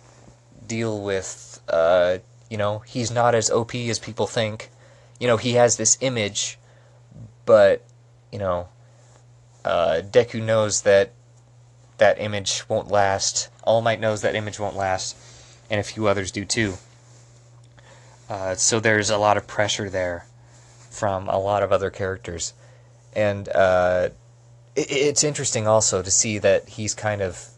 deal 0.66 1.02
with, 1.02 1.60
uh, 1.68 2.16
you 2.48 2.56
know, 2.56 2.78
he's 2.78 3.10
not 3.10 3.34
as 3.34 3.50
OP 3.50 3.74
as 3.74 3.98
people 3.98 4.26
think. 4.26 4.70
You 5.20 5.26
know, 5.26 5.36
he 5.36 5.52
has 5.52 5.76
this 5.76 5.98
image, 6.00 6.58
but, 7.44 7.84
you 8.32 8.38
know, 8.38 8.68
uh, 9.66 10.00
Deku 10.02 10.42
knows 10.42 10.80
that 10.82 11.12
that 11.98 12.18
image 12.18 12.66
won't 12.70 12.88
last. 12.88 13.50
All 13.64 13.82
Might 13.82 14.00
knows 14.00 14.22
that 14.22 14.34
image 14.34 14.58
won't 14.58 14.76
last, 14.76 15.14
and 15.68 15.78
a 15.78 15.82
few 15.82 16.06
others 16.06 16.30
do 16.30 16.46
too. 16.46 16.78
Uh, 18.30 18.54
so 18.54 18.80
there's 18.80 19.10
a 19.10 19.18
lot 19.18 19.36
of 19.36 19.46
pressure 19.46 19.90
there 19.90 20.24
from 20.88 21.28
a 21.28 21.38
lot 21.38 21.62
of 21.62 21.70
other 21.70 21.90
characters, 21.90 22.54
and 23.14 23.46
uh, 23.50 24.08
it, 24.74 24.90
it's 24.90 25.22
interesting 25.22 25.66
also 25.66 26.00
to 26.00 26.10
see 26.10 26.38
that 26.38 26.70
he's 26.70 26.94
kind 26.94 27.20
of, 27.20 27.49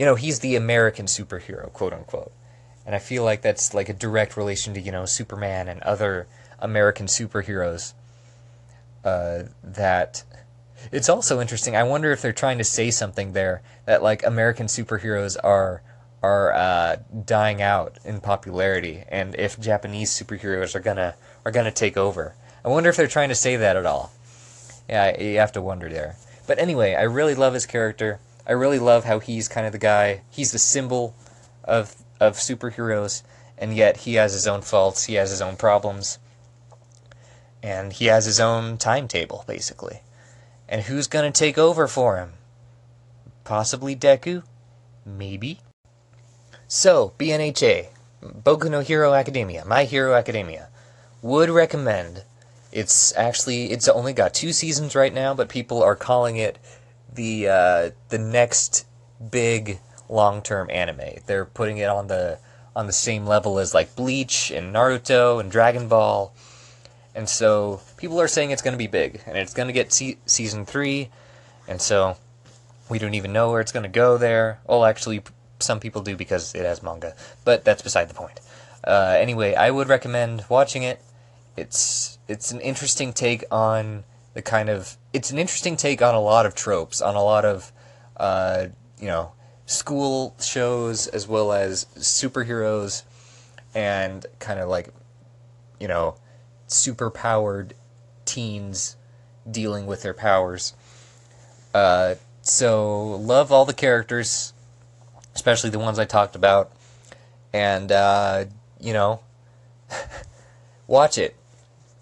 you 0.00 0.06
know, 0.06 0.14
he's 0.14 0.38
the 0.38 0.56
American 0.56 1.04
superhero, 1.04 1.70
quote 1.74 1.92
unquote, 1.92 2.32
and 2.86 2.94
I 2.94 2.98
feel 2.98 3.22
like 3.22 3.42
that's 3.42 3.74
like 3.74 3.90
a 3.90 3.92
direct 3.92 4.34
relation 4.34 4.72
to 4.72 4.80
you 4.80 4.90
know 4.90 5.04
Superman 5.04 5.68
and 5.68 5.82
other 5.82 6.26
American 6.58 7.04
superheroes. 7.04 7.92
Uh, 9.04 9.42
that 9.62 10.24
it's 10.90 11.10
also 11.10 11.38
interesting. 11.38 11.76
I 11.76 11.82
wonder 11.82 12.12
if 12.12 12.22
they're 12.22 12.32
trying 12.32 12.56
to 12.56 12.64
say 12.64 12.90
something 12.90 13.34
there 13.34 13.60
that 13.84 14.02
like 14.02 14.24
American 14.24 14.68
superheroes 14.68 15.36
are 15.44 15.82
are 16.22 16.54
uh, 16.54 16.96
dying 17.26 17.60
out 17.60 17.98
in 18.02 18.22
popularity, 18.22 19.04
and 19.10 19.34
if 19.34 19.60
Japanese 19.60 20.10
superheroes 20.10 20.74
are 20.74 20.80
gonna 20.80 21.14
are 21.44 21.52
gonna 21.52 21.70
take 21.70 21.98
over. 21.98 22.34
I 22.64 22.68
wonder 22.68 22.88
if 22.88 22.96
they're 22.96 23.06
trying 23.06 23.28
to 23.28 23.34
say 23.34 23.56
that 23.56 23.76
at 23.76 23.84
all. 23.84 24.12
Yeah, 24.88 25.20
you 25.20 25.36
have 25.40 25.52
to 25.52 25.60
wonder 25.60 25.90
there. 25.90 26.16
But 26.46 26.58
anyway, 26.58 26.94
I 26.94 27.02
really 27.02 27.34
love 27.34 27.52
his 27.52 27.66
character. 27.66 28.18
I 28.50 28.54
really 28.54 28.80
love 28.80 29.04
how 29.04 29.20
he's 29.20 29.46
kind 29.46 29.64
of 29.64 29.70
the 29.70 29.78
guy. 29.78 30.22
He's 30.28 30.50
the 30.50 30.58
symbol 30.58 31.14
of 31.62 31.94
of 32.18 32.34
superheroes, 32.34 33.22
and 33.56 33.76
yet 33.76 33.98
he 33.98 34.14
has 34.14 34.32
his 34.32 34.48
own 34.48 34.62
faults. 34.62 35.04
He 35.04 35.14
has 35.14 35.30
his 35.30 35.40
own 35.40 35.54
problems, 35.54 36.18
and 37.62 37.92
he 37.92 38.06
has 38.06 38.24
his 38.24 38.40
own 38.40 38.76
timetable, 38.76 39.44
basically. 39.46 40.00
And 40.68 40.82
who's 40.82 41.06
gonna 41.06 41.30
take 41.30 41.58
over 41.58 41.86
for 41.86 42.16
him? 42.16 42.32
Possibly 43.44 43.94
Deku? 43.94 44.42
Maybe. 45.06 45.60
So, 46.66 47.12
BNHA, 47.18 47.90
Boku 48.20 48.68
no 48.68 48.80
Hero 48.80 49.14
Academia, 49.14 49.64
My 49.64 49.84
Hero 49.84 50.14
Academia, 50.14 50.70
would 51.22 51.50
recommend. 51.50 52.24
It's 52.72 53.16
actually 53.16 53.70
it's 53.70 53.86
only 53.86 54.12
got 54.12 54.34
two 54.34 54.52
seasons 54.52 54.96
right 54.96 55.14
now, 55.14 55.34
but 55.34 55.48
people 55.48 55.84
are 55.84 55.94
calling 55.94 56.34
it 56.34 56.58
the 57.14 57.48
uh, 57.48 57.90
the 58.08 58.18
next 58.18 58.86
big 59.30 59.78
long 60.08 60.42
term 60.42 60.70
anime. 60.70 61.18
They're 61.26 61.44
putting 61.44 61.78
it 61.78 61.88
on 61.88 62.06
the 62.08 62.38
on 62.74 62.86
the 62.86 62.92
same 62.92 63.26
level 63.26 63.58
as 63.58 63.74
like 63.74 63.96
Bleach 63.96 64.50
and 64.50 64.74
Naruto 64.74 65.40
and 65.40 65.50
Dragon 65.50 65.88
Ball, 65.88 66.32
and 67.14 67.28
so 67.28 67.80
people 67.96 68.20
are 68.20 68.28
saying 68.28 68.50
it's 68.50 68.62
going 68.62 68.74
to 68.74 68.78
be 68.78 68.86
big 68.86 69.20
and 69.26 69.36
it's 69.36 69.54
going 69.54 69.66
to 69.66 69.72
get 69.72 69.92
se- 69.92 70.18
season 70.26 70.64
three, 70.64 71.10
and 71.68 71.80
so 71.80 72.16
we 72.88 72.98
don't 72.98 73.14
even 73.14 73.32
know 73.32 73.50
where 73.50 73.60
it's 73.60 73.72
going 73.72 73.84
to 73.84 73.88
go 73.88 74.18
there. 74.18 74.60
Well, 74.66 74.84
actually, 74.84 75.22
some 75.58 75.80
people 75.80 76.02
do 76.02 76.16
because 76.16 76.54
it 76.54 76.62
has 76.64 76.82
manga, 76.82 77.14
but 77.44 77.64
that's 77.64 77.82
beside 77.82 78.08
the 78.08 78.14
point. 78.14 78.40
Uh, 78.84 79.16
anyway, 79.18 79.54
I 79.54 79.70
would 79.70 79.88
recommend 79.88 80.44
watching 80.48 80.82
it. 80.82 81.00
It's 81.56 82.18
it's 82.28 82.52
an 82.52 82.60
interesting 82.60 83.12
take 83.12 83.44
on 83.50 84.04
the 84.34 84.42
kind 84.42 84.68
of 84.68 84.96
it's 85.12 85.30
an 85.30 85.38
interesting 85.38 85.76
take 85.76 86.02
on 86.02 86.14
a 86.14 86.20
lot 86.20 86.46
of 86.46 86.54
tropes, 86.54 87.00
on 87.00 87.16
a 87.16 87.22
lot 87.22 87.44
of 87.44 87.72
uh, 88.16 88.66
you 88.98 89.06
know 89.06 89.32
school 89.66 90.34
shows 90.40 91.06
as 91.08 91.28
well 91.28 91.52
as 91.52 91.86
superheroes 91.96 93.02
and 93.74 94.26
kind 94.38 94.60
of 94.60 94.68
like 94.68 94.88
you 95.78 95.88
know 95.88 96.16
super 96.66 97.10
powered 97.10 97.74
teens 98.24 98.96
dealing 99.50 99.86
with 99.86 100.02
their 100.02 100.14
powers. 100.14 100.74
Uh, 101.72 102.14
so 102.42 103.16
love 103.16 103.52
all 103.52 103.64
the 103.64 103.74
characters 103.74 104.52
especially 105.34 105.70
the 105.70 105.78
ones 105.78 105.98
I 105.98 106.04
talked 106.04 106.36
about. 106.36 106.72
And, 107.52 107.90
uh, 107.90 108.44
you 108.78 108.92
know, 108.92 109.20
watch 110.86 111.18
it. 111.18 111.36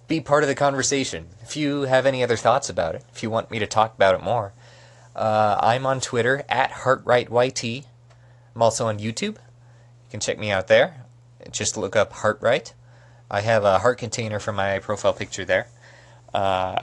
Be 0.08 0.20
part 0.22 0.42
of 0.42 0.48
the 0.48 0.54
conversation. 0.54 1.28
If 1.42 1.54
you 1.54 1.82
have 1.82 2.06
any 2.06 2.22
other 2.22 2.36
thoughts 2.36 2.70
about 2.70 2.94
it, 2.94 3.04
if 3.12 3.22
you 3.22 3.28
want 3.28 3.50
me 3.50 3.58
to 3.58 3.66
talk 3.66 3.94
about 3.94 4.14
it 4.14 4.22
more, 4.22 4.54
uh, 5.14 5.58
I'm 5.60 5.84
on 5.84 6.00
Twitter 6.00 6.44
at 6.48 6.70
HeartRightYT. 6.70 7.84
I'm 8.54 8.62
also 8.62 8.86
on 8.86 8.98
YouTube. 8.98 9.36
You 9.36 10.10
can 10.10 10.20
check 10.20 10.38
me 10.38 10.50
out 10.50 10.66
there. 10.66 11.04
Just 11.50 11.76
look 11.76 11.94
up 11.94 12.14
HeartRight. 12.14 12.72
I 13.30 13.42
have 13.42 13.64
a 13.64 13.80
heart 13.80 13.98
container 13.98 14.38
for 14.38 14.52
my 14.52 14.78
profile 14.78 15.12
picture 15.12 15.44
there. 15.44 15.68
Uh, 16.32 16.76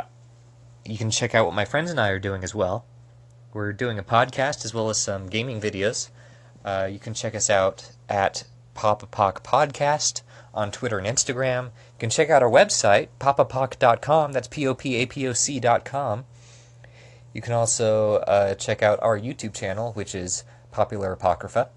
you 0.86 0.98
can 0.98 1.10
check 1.10 1.34
out 1.34 1.46
what 1.46 1.56
my 1.56 1.66
friends 1.66 1.90
and 1.90 2.00
I 2.00 2.10
are 2.10 2.20
doing 2.20 2.44
as 2.44 2.54
well. 2.54 2.86
We're 3.54 3.74
doing 3.74 3.98
a 3.98 4.04
podcast 4.04 4.66
as 4.66 4.74
well 4.74 4.92
as 4.92 5.02
some 5.02 5.28
gaming 5.28 5.60
videos. 5.60 6.10
Uh, 6.64 6.88
you 6.92 7.00
can 7.00 7.16
check 7.16 7.34
us 7.34 7.50
out 7.50 7.90
at 8.08 8.44
Popapoc 8.76 9.42
Podcast 9.42 10.22
on 10.54 10.72
Twitter 10.72 11.00
and 11.00 11.08
Instagram. 11.08 11.72
You 11.96 12.00
can 12.00 12.10
check 12.10 12.30
out 12.30 12.44
our 12.44 12.50
website, 12.50 13.08
popapoc.com. 13.20 14.34
That's 14.34 14.50
P 14.50 14.68
O 14.68 14.76
P 14.76 14.96
A 14.96 15.06
P 15.06 15.28
O 15.28 15.34
C.com. 15.34 16.26
You 17.34 17.42
can 17.42 17.54
also 17.54 18.16
uh, 18.18 18.56
check 18.56 18.84
out 18.84 19.00
our 19.02 19.18
YouTube 19.18 19.54
channel, 19.54 19.94
which 19.94 20.14
is 20.14 20.44
Popular 20.72 21.14
Apocrypha. 21.14 21.70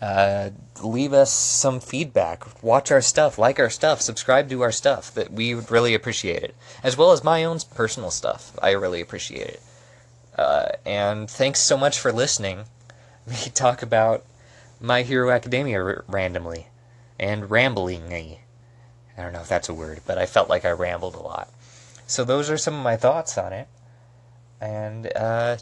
Uh, 0.00 0.50
leave 0.82 1.12
us 1.12 1.32
some 1.32 1.80
feedback. 1.80 2.62
Watch 2.62 2.90
our 2.90 3.00
stuff, 3.00 3.38
like 3.38 3.60
our 3.60 3.70
stuff, 3.70 4.00
subscribe 4.00 4.48
to 4.50 4.60
our 4.60 4.72
stuff. 4.72 5.14
That 5.14 5.32
we 5.32 5.54
would 5.54 5.70
really 5.70 5.94
appreciate 5.94 6.42
it, 6.42 6.54
as 6.82 6.96
well 6.96 7.12
as 7.12 7.24
my 7.24 7.44
own 7.44 7.58
personal 7.74 8.10
stuff. 8.10 8.58
I 8.60 8.72
really 8.72 9.00
appreciate 9.00 9.48
it. 9.48 9.62
Uh, 10.36 10.68
and 10.84 11.30
thanks 11.30 11.60
so 11.60 11.76
much 11.76 11.98
for 11.98 12.12
listening 12.12 12.64
we 13.26 13.34
talk 13.54 13.82
about 13.82 14.24
My 14.80 15.02
Hero 15.02 15.30
Academia 15.30 15.82
r- 15.82 16.04
randomly 16.08 16.68
and 17.18 17.44
ramblingly. 17.44 18.38
I 19.22 19.26
don't 19.26 19.34
know 19.34 19.40
if 19.40 19.48
that's 19.48 19.68
a 19.68 19.74
word, 19.74 20.00
but 20.04 20.18
I 20.18 20.26
felt 20.26 20.48
like 20.48 20.64
I 20.64 20.72
rambled 20.72 21.14
a 21.14 21.20
lot. 21.20 21.48
So 22.08 22.24
those 22.24 22.50
are 22.50 22.58
some 22.58 22.74
of 22.74 22.82
my 22.82 22.96
thoughts 22.96 23.38
on 23.38 23.52
it. 23.52 23.68
And 24.60 25.12
uh, 25.14 25.58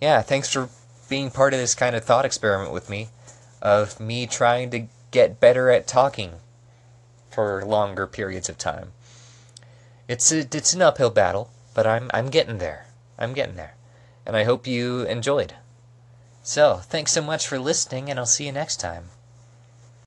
yeah, 0.00 0.22
thanks 0.22 0.48
for 0.48 0.68
being 1.08 1.32
part 1.32 1.52
of 1.52 1.58
this 1.58 1.74
kind 1.74 1.96
of 1.96 2.04
thought 2.04 2.24
experiment 2.24 2.72
with 2.72 2.88
me 2.88 3.08
of 3.60 3.98
me 3.98 4.28
trying 4.28 4.70
to 4.70 4.86
get 5.10 5.40
better 5.40 5.68
at 5.68 5.88
talking 5.88 6.34
for 7.28 7.64
longer 7.64 8.06
periods 8.06 8.48
of 8.48 8.56
time. 8.56 8.92
It's 10.06 10.30
a, 10.30 10.38
it's 10.40 10.74
an 10.74 10.82
uphill 10.82 11.10
battle, 11.10 11.50
but 11.74 11.86
I'm 11.86 12.08
I'm 12.14 12.30
getting 12.30 12.58
there. 12.58 12.86
I'm 13.18 13.32
getting 13.32 13.56
there. 13.56 13.74
And 14.24 14.36
I 14.36 14.44
hope 14.44 14.66
you 14.66 15.02
enjoyed. 15.02 15.54
So, 16.44 16.76
thanks 16.76 17.12
so 17.12 17.22
much 17.22 17.48
for 17.48 17.58
listening, 17.58 18.08
and 18.08 18.18
I'll 18.18 18.26
see 18.26 18.46
you 18.46 18.52
next 18.52 18.78
time. 18.78 19.10